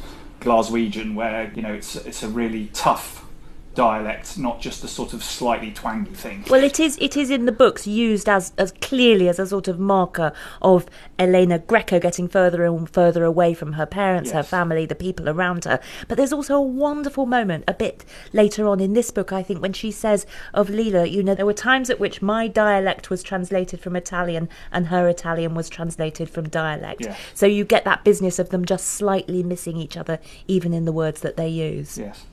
Glaswegian, 0.42 1.16
where 1.16 1.52
you 1.56 1.62
know 1.62 1.74
it's 1.74 1.96
it's 1.96 2.22
a 2.22 2.30
really 2.30 2.68
tough 2.74 3.26
dialect, 3.78 4.40
not 4.40 4.60
just 4.60 4.84
a 4.84 4.88
sort 4.88 5.14
of 5.14 5.24
slightly 5.24 5.72
twangy 5.72 6.10
thing. 6.12 6.44
Well, 6.50 6.64
it 6.64 6.80
is. 6.80 6.98
It 7.00 7.16
is 7.16 7.30
in 7.30 7.46
the 7.46 7.52
books 7.52 7.86
used 7.86 8.28
as 8.28 8.52
as 8.58 8.72
clearly 8.82 9.30
as 9.30 9.38
a 9.38 9.46
sort 9.46 9.68
of 9.68 9.80
marker 9.80 10.34
of 10.64 10.88
Elena 11.20 11.60
Greco 11.60 12.00
getting 12.00 12.28
further 12.28 12.66
and 12.66 12.90
further 12.90 13.24
away 13.24 13.54
from 13.54 13.74
her 13.74 13.86
parents, 13.86 14.32
her 14.32 14.42
family, 14.42 14.88
the 14.88 14.96
people 14.96 15.30
around 15.30 15.66
her. 15.66 15.80
But 16.08 16.18
there's 16.18 16.34
also 16.34 16.56
a 16.56 16.62
wonderful 16.62 17.28
moment 17.28 17.66
a 17.68 17.74
bit 17.74 18.04
later 18.34 18.68
on 18.68 18.80
in 18.80 18.94
this 18.94 19.12
book, 19.12 19.32
I 19.32 19.44
think, 19.44 19.62
when 19.62 19.74
she 19.74 19.92
says 19.92 20.26
of 20.56 20.72
Lila, 20.72 21.06
you 21.06 21.22
know, 21.22 21.36
there 21.36 21.46
were 21.46 21.54
times 21.54 21.92
at 21.92 22.00
which 22.00 22.20
my 22.20 22.48
dialect 22.48 23.12
was 23.12 23.22
translated 23.22 23.80
from 23.80 23.96
Italian 23.96 24.50
and 24.72 24.88
her 24.88 25.08
Italian 25.08 25.54
was 25.54 25.70
translated 25.70 26.32
from 26.32 26.50
dialect. 26.50 27.02
Yeah. 27.02 27.16
So 27.36 27.46
you 27.46 27.64
get 27.64 27.86
that 27.86 28.04
business 28.04 28.40
of 28.40 28.50
them 28.50 28.66
just 28.66 28.88
slightly 28.88 29.44
missing 29.44 29.78
each 29.78 29.98
other, 29.98 30.18
even 30.48 30.74
in 30.74 30.86
the 30.86 30.92
words 30.92 31.22
that 31.22 31.38
they 31.38 31.50
use. 31.50 32.00
Yes. 32.00 32.26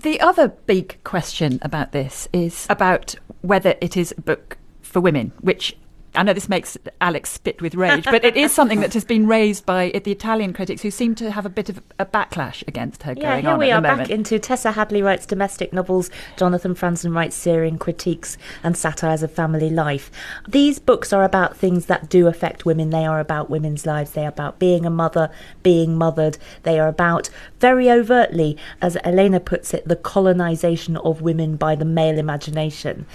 The 0.00 0.20
other 0.20 0.48
big 0.48 1.02
question 1.02 1.58
about 1.60 1.90
this 1.90 2.28
is 2.32 2.66
about 2.70 3.16
whether 3.40 3.74
it 3.80 3.96
is 3.96 4.14
a 4.16 4.20
book 4.20 4.56
for 4.80 5.00
women, 5.00 5.32
which 5.40 5.76
I 6.14 6.22
know 6.22 6.32
this 6.32 6.48
makes 6.48 6.76
Alex 7.00 7.30
spit 7.30 7.60
with 7.60 7.74
rage, 7.74 8.04
but 8.04 8.24
it 8.24 8.36
is 8.36 8.52
something 8.52 8.80
that 8.80 8.94
has 8.94 9.04
been 9.04 9.26
raised 9.26 9.66
by 9.66 9.90
the 10.04 10.10
Italian 10.10 10.52
critics 10.52 10.82
who 10.82 10.90
seem 10.90 11.14
to 11.16 11.30
have 11.30 11.46
a 11.46 11.50
bit 11.50 11.68
of 11.68 11.80
a 11.98 12.06
backlash 12.06 12.66
against 12.66 13.02
her 13.04 13.12
Yeah, 13.12 13.40
going 13.40 13.42
here 13.42 13.50
on 13.50 13.58
we 13.58 13.70
at 13.70 13.78
are 13.78 13.80
the 13.82 14.02
back 14.02 14.10
into 14.10 14.38
Tessa 14.38 14.72
Hadley 14.72 15.02
writes 15.02 15.26
domestic 15.26 15.72
novels, 15.72 16.10
Jonathan 16.36 16.74
Franzen 16.74 17.14
writes 17.14 17.36
Syrian 17.36 17.78
critiques 17.78 18.36
and 18.62 18.76
satires 18.76 19.22
of 19.22 19.30
family 19.30 19.70
life. 19.70 20.10
These 20.48 20.78
books 20.78 21.12
are 21.12 21.24
about 21.24 21.56
things 21.56 21.86
that 21.86 22.08
do 22.08 22.26
affect 22.26 22.64
women. 22.64 22.90
They 22.90 23.04
are 23.04 23.20
about 23.20 23.50
women's 23.50 23.86
lives. 23.86 24.12
They 24.12 24.24
are 24.24 24.28
about 24.28 24.58
being 24.58 24.86
a 24.86 24.90
mother, 24.90 25.30
being 25.62 25.96
mothered. 25.96 26.38
They 26.62 26.80
are 26.80 26.88
about, 26.88 27.30
very 27.60 27.90
overtly, 27.90 28.56
as 28.80 28.96
Elena 29.04 29.40
puts 29.40 29.74
it, 29.74 29.86
the 29.86 29.96
colonization 29.96 30.96
of 30.96 31.22
women 31.22 31.56
by 31.56 31.74
the 31.74 31.84
male 31.84 32.18
imagination. 32.18 33.06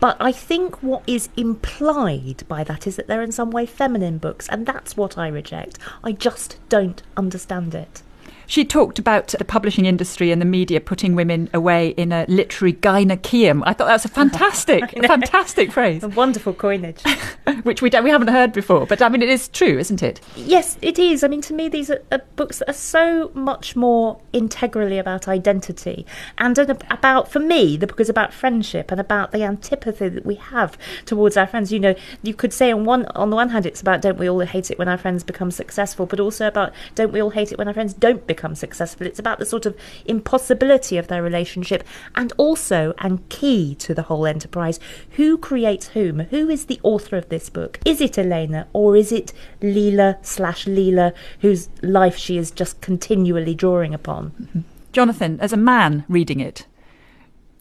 But 0.00 0.16
I 0.20 0.30
think 0.30 0.80
what 0.82 1.02
is 1.06 1.28
implied 1.36 2.44
by 2.46 2.62
that 2.64 2.86
is 2.86 2.96
that 2.96 3.08
they're 3.08 3.22
in 3.22 3.32
some 3.32 3.50
way 3.50 3.66
feminine 3.66 4.18
books, 4.18 4.48
and 4.48 4.64
that's 4.64 4.96
what 4.96 5.18
I 5.18 5.28
reject. 5.28 5.78
I 6.04 6.12
just 6.12 6.58
don't 6.68 7.02
understand 7.16 7.74
it. 7.74 8.02
She 8.48 8.64
talked 8.64 8.98
about 8.98 9.28
the 9.28 9.44
publishing 9.44 9.84
industry 9.84 10.32
and 10.32 10.40
the 10.40 10.46
media 10.46 10.80
putting 10.80 11.14
women 11.14 11.50
away 11.52 11.88
in 11.90 12.12
a 12.12 12.24
literary 12.28 12.72
gynaeceum. 12.72 13.62
I 13.66 13.74
thought 13.74 13.88
that 13.88 13.92
was 13.92 14.06
a 14.06 14.08
fantastic, 14.08 14.90
fantastic 15.06 15.70
phrase, 15.70 16.02
A 16.02 16.08
wonderful 16.08 16.54
coinage. 16.54 17.02
which 17.64 17.82
we 17.82 17.90
don't, 17.90 18.04
we 18.04 18.10
haven't 18.10 18.28
heard 18.28 18.54
before. 18.54 18.86
But 18.86 19.02
I 19.02 19.10
mean, 19.10 19.20
it 19.20 19.28
is 19.28 19.48
true, 19.48 19.78
isn't 19.78 20.02
it? 20.02 20.22
Yes, 20.34 20.78
it 20.80 20.98
is. 20.98 21.22
I 21.22 21.28
mean, 21.28 21.42
to 21.42 21.52
me, 21.52 21.68
these 21.68 21.90
are, 21.90 22.00
are 22.10 22.22
books 22.36 22.60
that 22.60 22.70
are 22.70 22.72
so 22.72 23.30
much 23.34 23.76
more 23.76 24.18
integrally 24.32 24.96
about 24.96 25.28
identity 25.28 26.06
and 26.38 26.58
about, 26.58 27.30
for 27.30 27.40
me, 27.40 27.76
the 27.76 27.86
book 27.86 28.00
is 28.00 28.08
about 28.08 28.32
friendship 28.32 28.90
and 28.90 28.98
about 28.98 29.32
the 29.32 29.42
antipathy 29.42 30.08
that 30.08 30.24
we 30.24 30.36
have 30.36 30.78
towards 31.04 31.36
our 31.36 31.46
friends. 31.46 31.70
You 31.70 31.80
know, 31.80 31.94
you 32.22 32.32
could 32.32 32.54
say 32.54 32.72
on 32.72 32.86
one 32.86 33.04
on 33.14 33.28
the 33.28 33.36
one 33.36 33.50
hand, 33.50 33.66
it's 33.66 33.82
about 33.82 34.00
don't 34.00 34.16
we 34.16 34.30
all 34.30 34.40
hate 34.40 34.70
it 34.70 34.78
when 34.78 34.88
our 34.88 34.96
friends 34.96 35.22
become 35.22 35.50
successful, 35.50 36.06
but 36.06 36.18
also 36.18 36.46
about 36.46 36.72
don't 36.94 37.12
we 37.12 37.20
all 37.20 37.30
hate 37.30 37.52
it 37.52 37.58
when 37.58 37.68
our 37.68 37.74
friends 37.74 37.92
don't 37.92 38.26
become 38.26 38.37
successful. 38.54 39.06
It's 39.06 39.18
about 39.18 39.38
the 39.38 39.46
sort 39.46 39.66
of 39.66 39.76
impossibility 40.06 40.96
of 40.96 41.08
their 41.08 41.22
relationship 41.22 41.84
and 42.14 42.32
also, 42.36 42.94
and 42.98 43.28
key 43.28 43.74
to 43.76 43.94
the 43.94 44.02
whole 44.02 44.26
enterprise, 44.26 44.80
who 45.12 45.36
creates 45.38 45.88
whom? 45.88 46.20
Who 46.20 46.48
is 46.48 46.66
the 46.66 46.80
author 46.82 47.16
of 47.16 47.28
this 47.28 47.50
book? 47.50 47.78
Is 47.84 48.00
it 48.00 48.18
Elena 48.18 48.66
or 48.72 48.96
is 48.96 49.12
it 49.12 49.32
Lila 49.62 50.18
slash 50.22 50.66
Lila, 50.66 51.12
whose 51.40 51.68
life 51.82 52.16
she 52.16 52.38
is 52.38 52.50
just 52.50 52.80
continually 52.80 53.54
drawing 53.54 53.94
upon? 53.94 54.30
Mm-hmm. 54.30 54.60
Jonathan, 54.92 55.38
as 55.40 55.52
a 55.52 55.56
man 55.56 56.04
reading 56.08 56.40
it, 56.40 56.66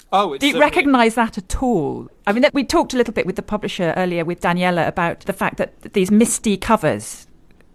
Oh, 0.09 0.31
it's 0.33 0.39
do 0.39 0.47
you 0.47 0.53
certainly- 0.53 0.65
recognise 0.65 1.15
that 1.15 1.37
at 1.37 1.61
all? 1.61 2.09
I 2.25 2.31
mean, 2.31 2.45
we 2.53 2.63
talked 2.63 2.93
a 2.93 2.97
little 2.97 3.13
bit 3.13 3.25
with 3.25 3.35
the 3.35 3.41
publisher 3.41 3.93
earlier, 3.97 4.23
with 4.23 4.39
Daniela, 4.39 4.87
about 4.87 5.21
the 5.21 5.33
fact 5.33 5.57
that 5.57 5.93
these 5.93 6.09
misty 6.09 6.55
covers, 6.55 7.26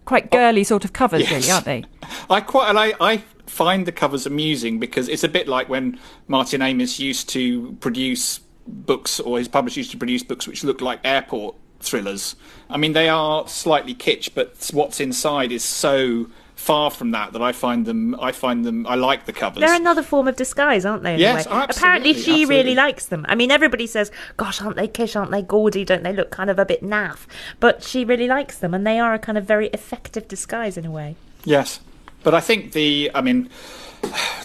quite 0.05 0.25
oh, 0.25 0.37
girly 0.37 0.63
sort 0.63 0.85
of 0.85 0.93
covers, 0.93 1.21
Yes. 1.21 1.31
really, 1.31 1.51
aren't 1.51 1.65
they? 1.65 1.83
I 2.29 2.41
quite 2.41 2.69
and 2.69 2.79
I, 2.79 2.93
I 2.99 3.23
find 3.47 3.85
the 3.85 3.91
covers 3.91 4.25
amusing 4.25 4.79
because 4.79 5.07
it's 5.09 5.23
a 5.23 5.29
bit 5.29 5.47
like 5.47 5.69
when 5.69 5.99
Martin 6.27 6.61
Amis 6.61 6.99
used 6.99 7.29
to 7.29 7.73
produce 7.79 8.39
books, 8.67 9.19
or 9.19 9.37
his 9.37 9.47
publisher 9.47 9.79
used 9.81 9.91
to 9.91 9.97
produce 9.97 10.23
books 10.23 10.47
which 10.47 10.63
look 10.63 10.81
like 10.81 10.99
airport 11.03 11.55
thrillers. 11.79 12.35
I 12.69 12.77
mean, 12.77 12.93
they 12.93 13.09
are 13.09 13.47
slightly 13.47 13.93
kitsch, 13.93 14.29
but 14.33 14.69
what's 14.73 14.99
inside 14.99 15.51
is 15.51 15.63
so 15.63 16.27
far 16.63 16.89
from 16.89 17.11
that 17.11 17.33
that 17.33 17.41
I 17.41 17.51
find 17.51 17.85
them. 17.85 18.15
I 18.19 18.31
find 18.31 18.63
them. 18.63 18.87
I 18.87 18.95
like 18.95 19.25
the 19.25 19.33
covers. 19.33 19.59
They're 19.59 19.75
another 19.75 20.01
form 20.01 20.29
of 20.29 20.37
disguise, 20.37 20.85
aren't 20.85 21.03
they? 21.03 21.17
Yes, 21.17 21.45
absolutely, 21.45 21.75
Apparently, 21.75 22.13
she 22.13 22.45
really 22.45 22.73
likes 22.73 23.07
them. 23.07 23.25
I 23.27 23.35
mean, 23.35 23.51
everybody 23.51 23.85
says, 23.85 24.11
"Gosh, 24.37 24.61
aren't 24.61 24.77
they 24.77 24.87
kitsch? 24.87 25.15
Aren't 25.15 25.31
they 25.31 25.41
gaudy? 25.41 25.83
Don't 25.83 26.03
they 26.03 26.13
look 26.13 26.31
kind 26.31 26.49
of 26.49 26.57
a 26.57 26.65
bit 26.65 26.81
naff?" 26.81 27.25
But 27.59 27.83
she 27.83 28.05
really 28.05 28.27
likes 28.27 28.57
them, 28.57 28.73
and 28.73 28.87
they 28.87 28.99
are 28.99 29.13
a 29.13 29.19
kind 29.19 29.37
of 29.37 29.43
very 29.43 29.67
effective 29.67 30.27
disguise 30.27 30.77
in 30.77 30.85
a 30.85 30.91
way. 30.91 31.15
Yes, 31.43 31.81
but 32.23 32.33
I 32.33 32.39
think 32.39 32.71
the. 32.71 33.11
I 33.13 33.21
mean, 33.21 33.49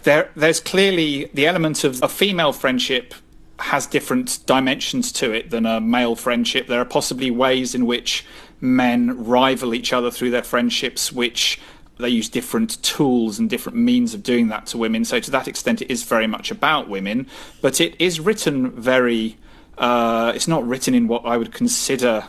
there 0.03 0.31
there's 0.35 0.61
clearly 0.61 1.31
the 1.33 1.47
element 1.47 1.85
of 1.85 2.03
a 2.03 2.09
female 2.09 2.53
friendship 2.53 3.15
has 3.61 3.87
different 3.87 4.41
dimensions 4.47 5.11
to 5.13 5.33
it 5.33 5.51
than 5.51 5.67
a 5.67 5.81
male 5.81 6.17
friendship. 6.17 6.67
There 6.67 6.81
are 6.81 6.85
possibly 6.85 7.31
ways 7.31 7.75
in 7.75 7.87
which 7.87 8.25
men 8.61 9.25
rival 9.25 9.75
each 9.75 9.93
other 9.93 10.11
through 10.11 10.31
their 10.31 10.43
friendships, 10.43 11.13
which 11.13 11.61
they 11.99 12.09
use 12.09 12.29
different 12.29 12.83
tools 12.83 13.39
and 13.39 13.51
different 13.51 13.79
means 13.79 14.15
of 14.15 14.23
doing 14.23 14.49
that 14.49 14.67
to 14.67 14.79
women. 14.79 15.05
So 15.05 15.21
to 15.21 15.31
that 15.31 15.49
extent, 15.49 15.83
it 15.83 15.91
is 15.91 16.05
very 16.05 16.27
much 16.27 16.51
about 16.51 16.89
women, 16.89 17.27
but 17.61 17.81
it 17.81 17.95
is 18.01 18.21
written 18.21 18.71
very. 18.71 19.37
Uh, 19.77 20.33
it's 20.35 20.49
not 20.49 20.67
written 20.67 20.95
in 20.95 21.07
what 21.07 21.25
I 21.25 21.37
would 21.37 21.53
consider 21.53 22.25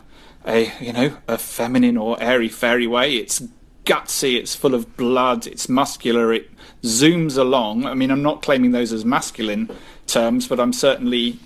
a 0.46 0.72
you 0.80 0.94
know 0.94 1.18
a 1.28 1.38
feminine 1.38 1.98
or 1.98 2.22
airy 2.22 2.50
fairy 2.50 2.88
way. 2.88 3.16
It's 3.16 3.42
gutsy, 3.86 4.38
it's 4.38 4.56
full 4.56 4.76
of 4.76 4.96
blood, 4.98 5.48
it's 5.48 5.68
muscular, 5.68 6.32
it 6.32 6.50
zooms 6.84 7.38
along. 7.38 7.86
I 7.86 7.96
mean, 7.96 8.12
I'm 8.12 8.22
not 8.22 8.42
claiming 8.44 8.72
those 8.72 8.94
as 8.94 9.04
masculine 9.04 9.70
terms, 10.06 10.48
but 10.48 10.60
I'm 10.60 10.74
certainly 10.74 11.40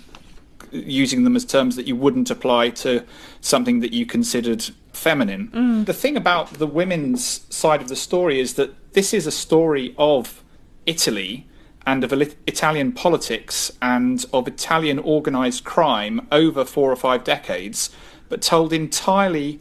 using 0.74 1.24
them 1.24 1.36
as 1.36 1.44
terms 1.44 1.76
that 1.76 1.86
you 1.86 1.96
wouldn't 1.96 2.30
apply 2.30 2.70
to 2.70 3.04
something 3.40 3.80
that 3.80 3.92
you 3.92 4.06
considered 4.06 4.64
feminine. 4.92 5.48
Mm. 5.48 5.86
The 5.86 5.92
thing 5.92 6.16
about 6.16 6.54
the 6.54 6.66
women's 6.66 7.46
side 7.54 7.80
of 7.80 7.88
the 7.88 7.96
story 7.96 8.40
is 8.40 8.54
that 8.54 8.92
this 8.92 9.14
is 9.14 9.26
a 9.26 9.30
story 9.30 9.94
of 9.98 10.42
Italy 10.86 11.46
and 11.86 12.02
of 12.02 12.12
Italian 12.12 12.92
politics 12.92 13.70
and 13.82 14.24
of 14.32 14.48
Italian 14.48 14.98
organized 14.98 15.64
crime 15.64 16.26
over 16.32 16.64
four 16.64 16.90
or 16.90 16.96
five 16.96 17.24
decades, 17.24 17.90
but 18.28 18.40
told 18.40 18.72
entirely 18.72 19.60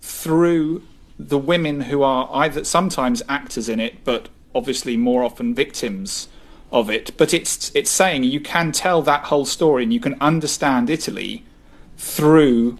through 0.00 0.82
the 1.18 1.38
women 1.38 1.82
who 1.82 2.02
are 2.02 2.28
either 2.32 2.64
sometimes 2.64 3.22
actors 3.28 3.68
in 3.68 3.80
it, 3.80 4.04
but 4.04 4.28
obviously 4.54 4.96
more 4.96 5.24
often 5.24 5.54
victims 5.54 6.28
of 6.74 6.90
it, 6.90 7.16
but 7.16 7.32
it's 7.32 7.70
it's 7.74 7.90
saying 7.90 8.24
you 8.24 8.40
can 8.40 8.72
tell 8.72 9.00
that 9.02 9.26
whole 9.26 9.46
story 9.46 9.84
and 9.84 9.92
you 9.94 10.00
can 10.00 10.16
understand 10.20 10.90
Italy 10.90 11.44
through 11.96 12.78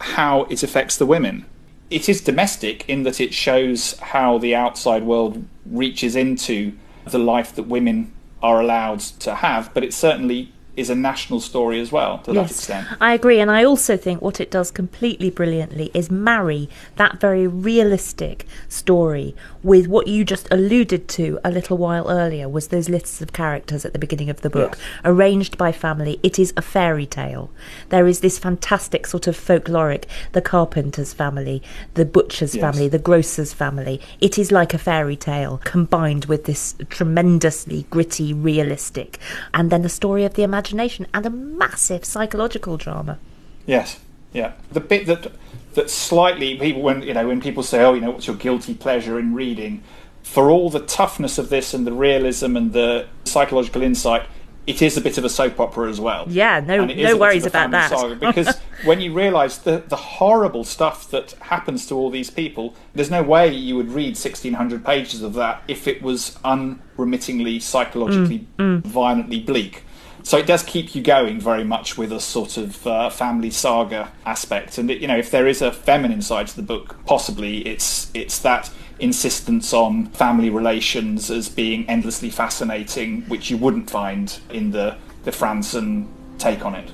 how 0.00 0.42
it 0.50 0.62
affects 0.62 0.96
the 0.96 1.06
women. 1.06 1.46
It 1.88 2.08
is 2.08 2.20
domestic 2.20 2.86
in 2.88 3.04
that 3.04 3.20
it 3.20 3.32
shows 3.32 3.96
how 4.00 4.38
the 4.38 4.54
outside 4.54 5.04
world 5.04 5.46
reaches 5.64 6.16
into 6.16 6.72
the 7.06 7.20
life 7.20 7.54
that 7.54 7.62
women 7.62 8.12
are 8.42 8.60
allowed 8.60 9.00
to 9.00 9.36
have, 9.36 9.72
but 9.72 9.84
it 9.84 9.94
certainly 9.94 10.52
is 10.76 10.90
a 10.90 10.94
national 10.94 11.40
story 11.40 11.80
as 11.80 11.90
well 11.90 12.18
to 12.18 12.32
that 12.34 12.50
extent. 12.50 12.86
I 13.00 13.14
agree, 13.14 13.40
and 13.40 13.50
I 13.50 13.64
also 13.64 13.96
think 13.96 14.20
what 14.20 14.40
it 14.40 14.50
does 14.50 14.70
completely 14.70 15.30
brilliantly 15.30 15.90
is 15.94 16.10
marry 16.10 16.68
that 16.96 17.18
very 17.20 17.46
realistic 17.46 18.46
story 18.68 19.34
with 19.62 19.86
what 19.86 20.06
you 20.06 20.24
just 20.24 20.46
alluded 20.50 21.08
to 21.08 21.38
a 21.42 21.50
little 21.50 21.78
while 21.78 22.10
earlier 22.10 22.48
was 22.48 22.68
those 22.68 22.88
lists 22.88 23.22
of 23.22 23.32
characters 23.32 23.84
at 23.84 23.92
the 23.92 23.98
beginning 23.98 24.28
of 24.30 24.42
the 24.42 24.50
book 24.50 24.76
Yes. 24.76 24.86
arranged 25.04 25.56
by 25.58 25.72
family 25.72 26.20
it 26.22 26.38
is 26.38 26.52
a 26.56 26.62
fairy 26.62 27.06
tale 27.06 27.50
there 27.88 28.06
is 28.06 28.20
this 28.20 28.38
fantastic 28.38 29.06
sort 29.06 29.26
of 29.26 29.36
folkloric 29.36 30.04
the 30.32 30.42
carpenter's 30.42 31.12
family 31.12 31.62
the 31.94 32.04
butcher's 32.04 32.54
Yes. 32.54 32.60
family 32.60 32.88
the 32.88 32.98
grocer's 32.98 33.52
family 33.52 34.00
it 34.20 34.38
is 34.38 34.52
like 34.52 34.74
a 34.74 34.78
fairy 34.78 35.16
tale 35.16 35.60
combined 35.64 36.26
with 36.26 36.44
this 36.44 36.74
tremendously 36.88 37.86
gritty 37.90 38.32
realistic 38.32 39.18
and 39.54 39.70
then 39.70 39.82
the 39.82 39.88
story 39.88 40.24
of 40.24 40.34
the 40.34 40.42
imagination 40.42 40.65
and 40.72 41.26
a 41.26 41.30
massive 41.30 42.04
psychological 42.04 42.76
drama 42.76 43.18
Yes, 43.66 43.98
yeah. 44.32 44.52
The 44.70 44.80
bit 44.80 45.06
that 45.06 45.32
that 45.74 45.90
slightly 45.90 46.56
people 46.56 46.82
when 46.82 47.02
you 47.02 47.14
know 47.14 47.26
when 47.26 47.40
people 47.40 47.62
say, 47.64 47.82
"Oh, 47.82 47.94
you 47.94 48.00
know, 48.00 48.10
what's 48.12 48.26
your 48.28 48.36
guilty 48.36 48.74
pleasure 48.74 49.18
in 49.18 49.34
reading?" 49.34 49.82
For 50.22 50.50
all 50.50 50.70
the 50.70 50.80
toughness 50.80 51.36
of 51.38 51.48
this 51.50 51.74
and 51.74 51.86
the 51.86 51.92
realism 51.92 52.56
and 52.56 52.72
the 52.72 53.06
psychological 53.24 53.82
insight, 53.82 54.22
it 54.66 54.82
is 54.82 54.96
a 54.96 55.00
bit 55.00 55.18
of 55.18 55.24
a 55.24 55.28
soap 55.28 55.58
opera 55.60 55.88
as 55.88 56.00
well. 56.00 56.26
Yeah, 56.28 56.60
no- 56.60 56.82
And 56.82 56.90
it 56.90 56.98
is 56.98 57.10
no 57.10 57.16
worries 57.16 57.44
about 57.46 57.70
that. 57.72 57.90
because 58.20 58.56
when 58.84 59.00
you 59.00 59.12
realise 59.12 59.58
the 59.58 59.82
the 59.88 59.96
horrible 59.96 60.62
stuff 60.64 61.10
that 61.10 61.32
happens 61.40 61.86
to 61.88 61.94
all 61.96 62.10
these 62.10 62.30
people, 62.30 62.74
there's 62.94 63.10
no 63.10 63.22
way 63.24 63.52
you 63.52 63.74
would 63.76 63.90
read 63.90 64.16
1600 64.16 64.84
pages 64.84 65.22
of 65.22 65.34
that 65.34 65.62
if 65.66 65.88
it 65.88 66.02
was 66.02 66.38
unremittingly 66.44 67.60
psychologically 67.60 68.46
Mm, 68.58 68.82
violently 68.84 69.40
bleak. 69.40 69.82
So 70.26 70.36
it 70.38 70.46
does 70.46 70.64
keep 70.64 70.96
you 70.96 71.02
going 71.02 71.38
very 71.38 71.62
much 71.62 71.96
with 71.96 72.10
a 72.10 72.18
sort 72.18 72.56
of 72.56 72.84
uh, 72.84 73.10
family 73.10 73.48
saga 73.48 74.10
aspect, 74.24 74.76
and 74.76 74.90
it, 74.90 75.00
you 75.00 75.06
know 75.06 75.16
if 75.16 75.30
there 75.30 75.46
is 75.46 75.62
a 75.62 75.70
feminine 75.70 76.20
side 76.20 76.48
to 76.48 76.56
the 76.56 76.64
book, 76.64 76.96
possibly 77.06 77.58
it's 77.58 78.10
it's 78.12 78.40
that 78.40 78.68
insistence 78.98 79.72
on 79.72 80.06
family 80.06 80.50
relations 80.50 81.30
as 81.30 81.48
being 81.48 81.88
endlessly 81.88 82.28
fascinating, 82.28 83.22
which 83.28 83.50
you 83.50 83.56
wouldn't 83.56 83.88
find 83.88 84.40
in 84.50 84.72
the 84.72 84.96
the 85.22 85.30
Franzen 85.30 86.08
take 86.38 86.66
on 86.66 86.74
it. 86.74 86.90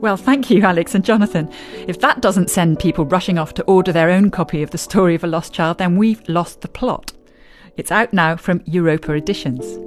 Well, 0.00 0.16
thank 0.16 0.48
you, 0.48 0.62
Alex 0.62 0.94
and 0.94 1.04
Jonathan. 1.04 1.52
If 1.86 2.00
that 2.00 2.22
doesn't 2.22 2.48
send 2.48 2.78
people 2.78 3.04
rushing 3.04 3.36
off 3.36 3.52
to 3.52 3.64
order 3.64 3.92
their 3.92 4.08
own 4.08 4.30
copy 4.30 4.62
of 4.62 4.70
The 4.70 4.78
Story 4.78 5.14
of 5.14 5.24
a 5.24 5.26
Lost 5.26 5.52
Child, 5.52 5.76
then 5.76 5.98
we've 5.98 6.26
lost 6.26 6.62
the 6.62 6.68
plot. 6.68 7.12
It's 7.76 7.92
out 7.92 8.14
now 8.14 8.34
from 8.36 8.62
Europa 8.64 9.12
Editions. 9.12 9.78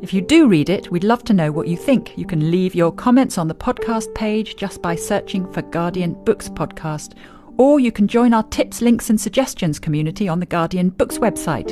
If 0.00 0.14
you 0.14 0.20
do 0.20 0.46
read 0.46 0.70
it, 0.70 0.92
we'd 0.92 1.02
love 1.02 1.24
to 1.24 1.34
know 1.34 1.50
what 1.50 1.66
you 1.66 1.76
think. 1.76 2.16
You 2.16 2.24
can 2.24 2.52
leave 2.52 2.74
your 2.74 2.92
comments 2.92 3.36
on 3.36 3.48
the 3.48 3.54
podcast 3.54 4.14
page 4.14 4.56
just 4.56 4.80
by 4.80 4.94
searching 4.94 5.52
for 5.52 5.60
Guardian 5.60 6.14
Books 6.24 6.48
Podcast, 6.48 7.14
or 7.56 7.80
you 7.80 7.90
can 7.90 8.06
join 8.06 8.32
our 8.32 8.44
tips, 8.44 8.80
links, 8.80 9.10
and 9.10 9.20
suggestions 9.20 9.80
community 9.80 10.28
on 10.28 10.38
the 10.38 10.46
Guardian 10.46 10.90
Books 10.90 11.18
website. 11.18 11.70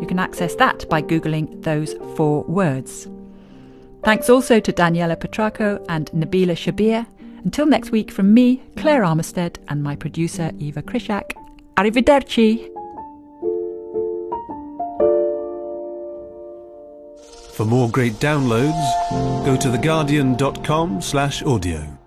You 0.00 0.06
can 0.06 0.18
access 0.18 0.56
that 0.56 0.88
by 0.88 1.00
Googling 1.00 1.62
those 1.62 1.94
four 2.16 2.42
words. 2.44 3.08
Thanks 4.02 4.28
also 4.28 4.58
to 4.58 4.72
Daniela 4.72 5.16
Petracco 5.16 5.84
and 5.88 6.10
Nabila 6.10 6.56
Shabir. 6.56 7.06
Until 7.44 7.66
next 7.66 7.92
week, 7.92 8.10
from 8.10 8.34
me, 8.34 8.62
Claire 8.76 9.02
Armitstead, 9.02 9.58
and 9.68 9.82
my 9.82 9.94
producer, 9.94 10.50
Eva 10.58 10.82
Krishak. 10.82 11.32
Arrivederci! 11.76 12.79
For 17.60 17.66
more 17.66 17.90
great 17.90 18.14
downloads, 18.14 19.44
go 19.44 19.54
to 19.54 19.68
theguardian.com 19.68 21.02
slash 21.02 21.42
audio. 21.42 21.99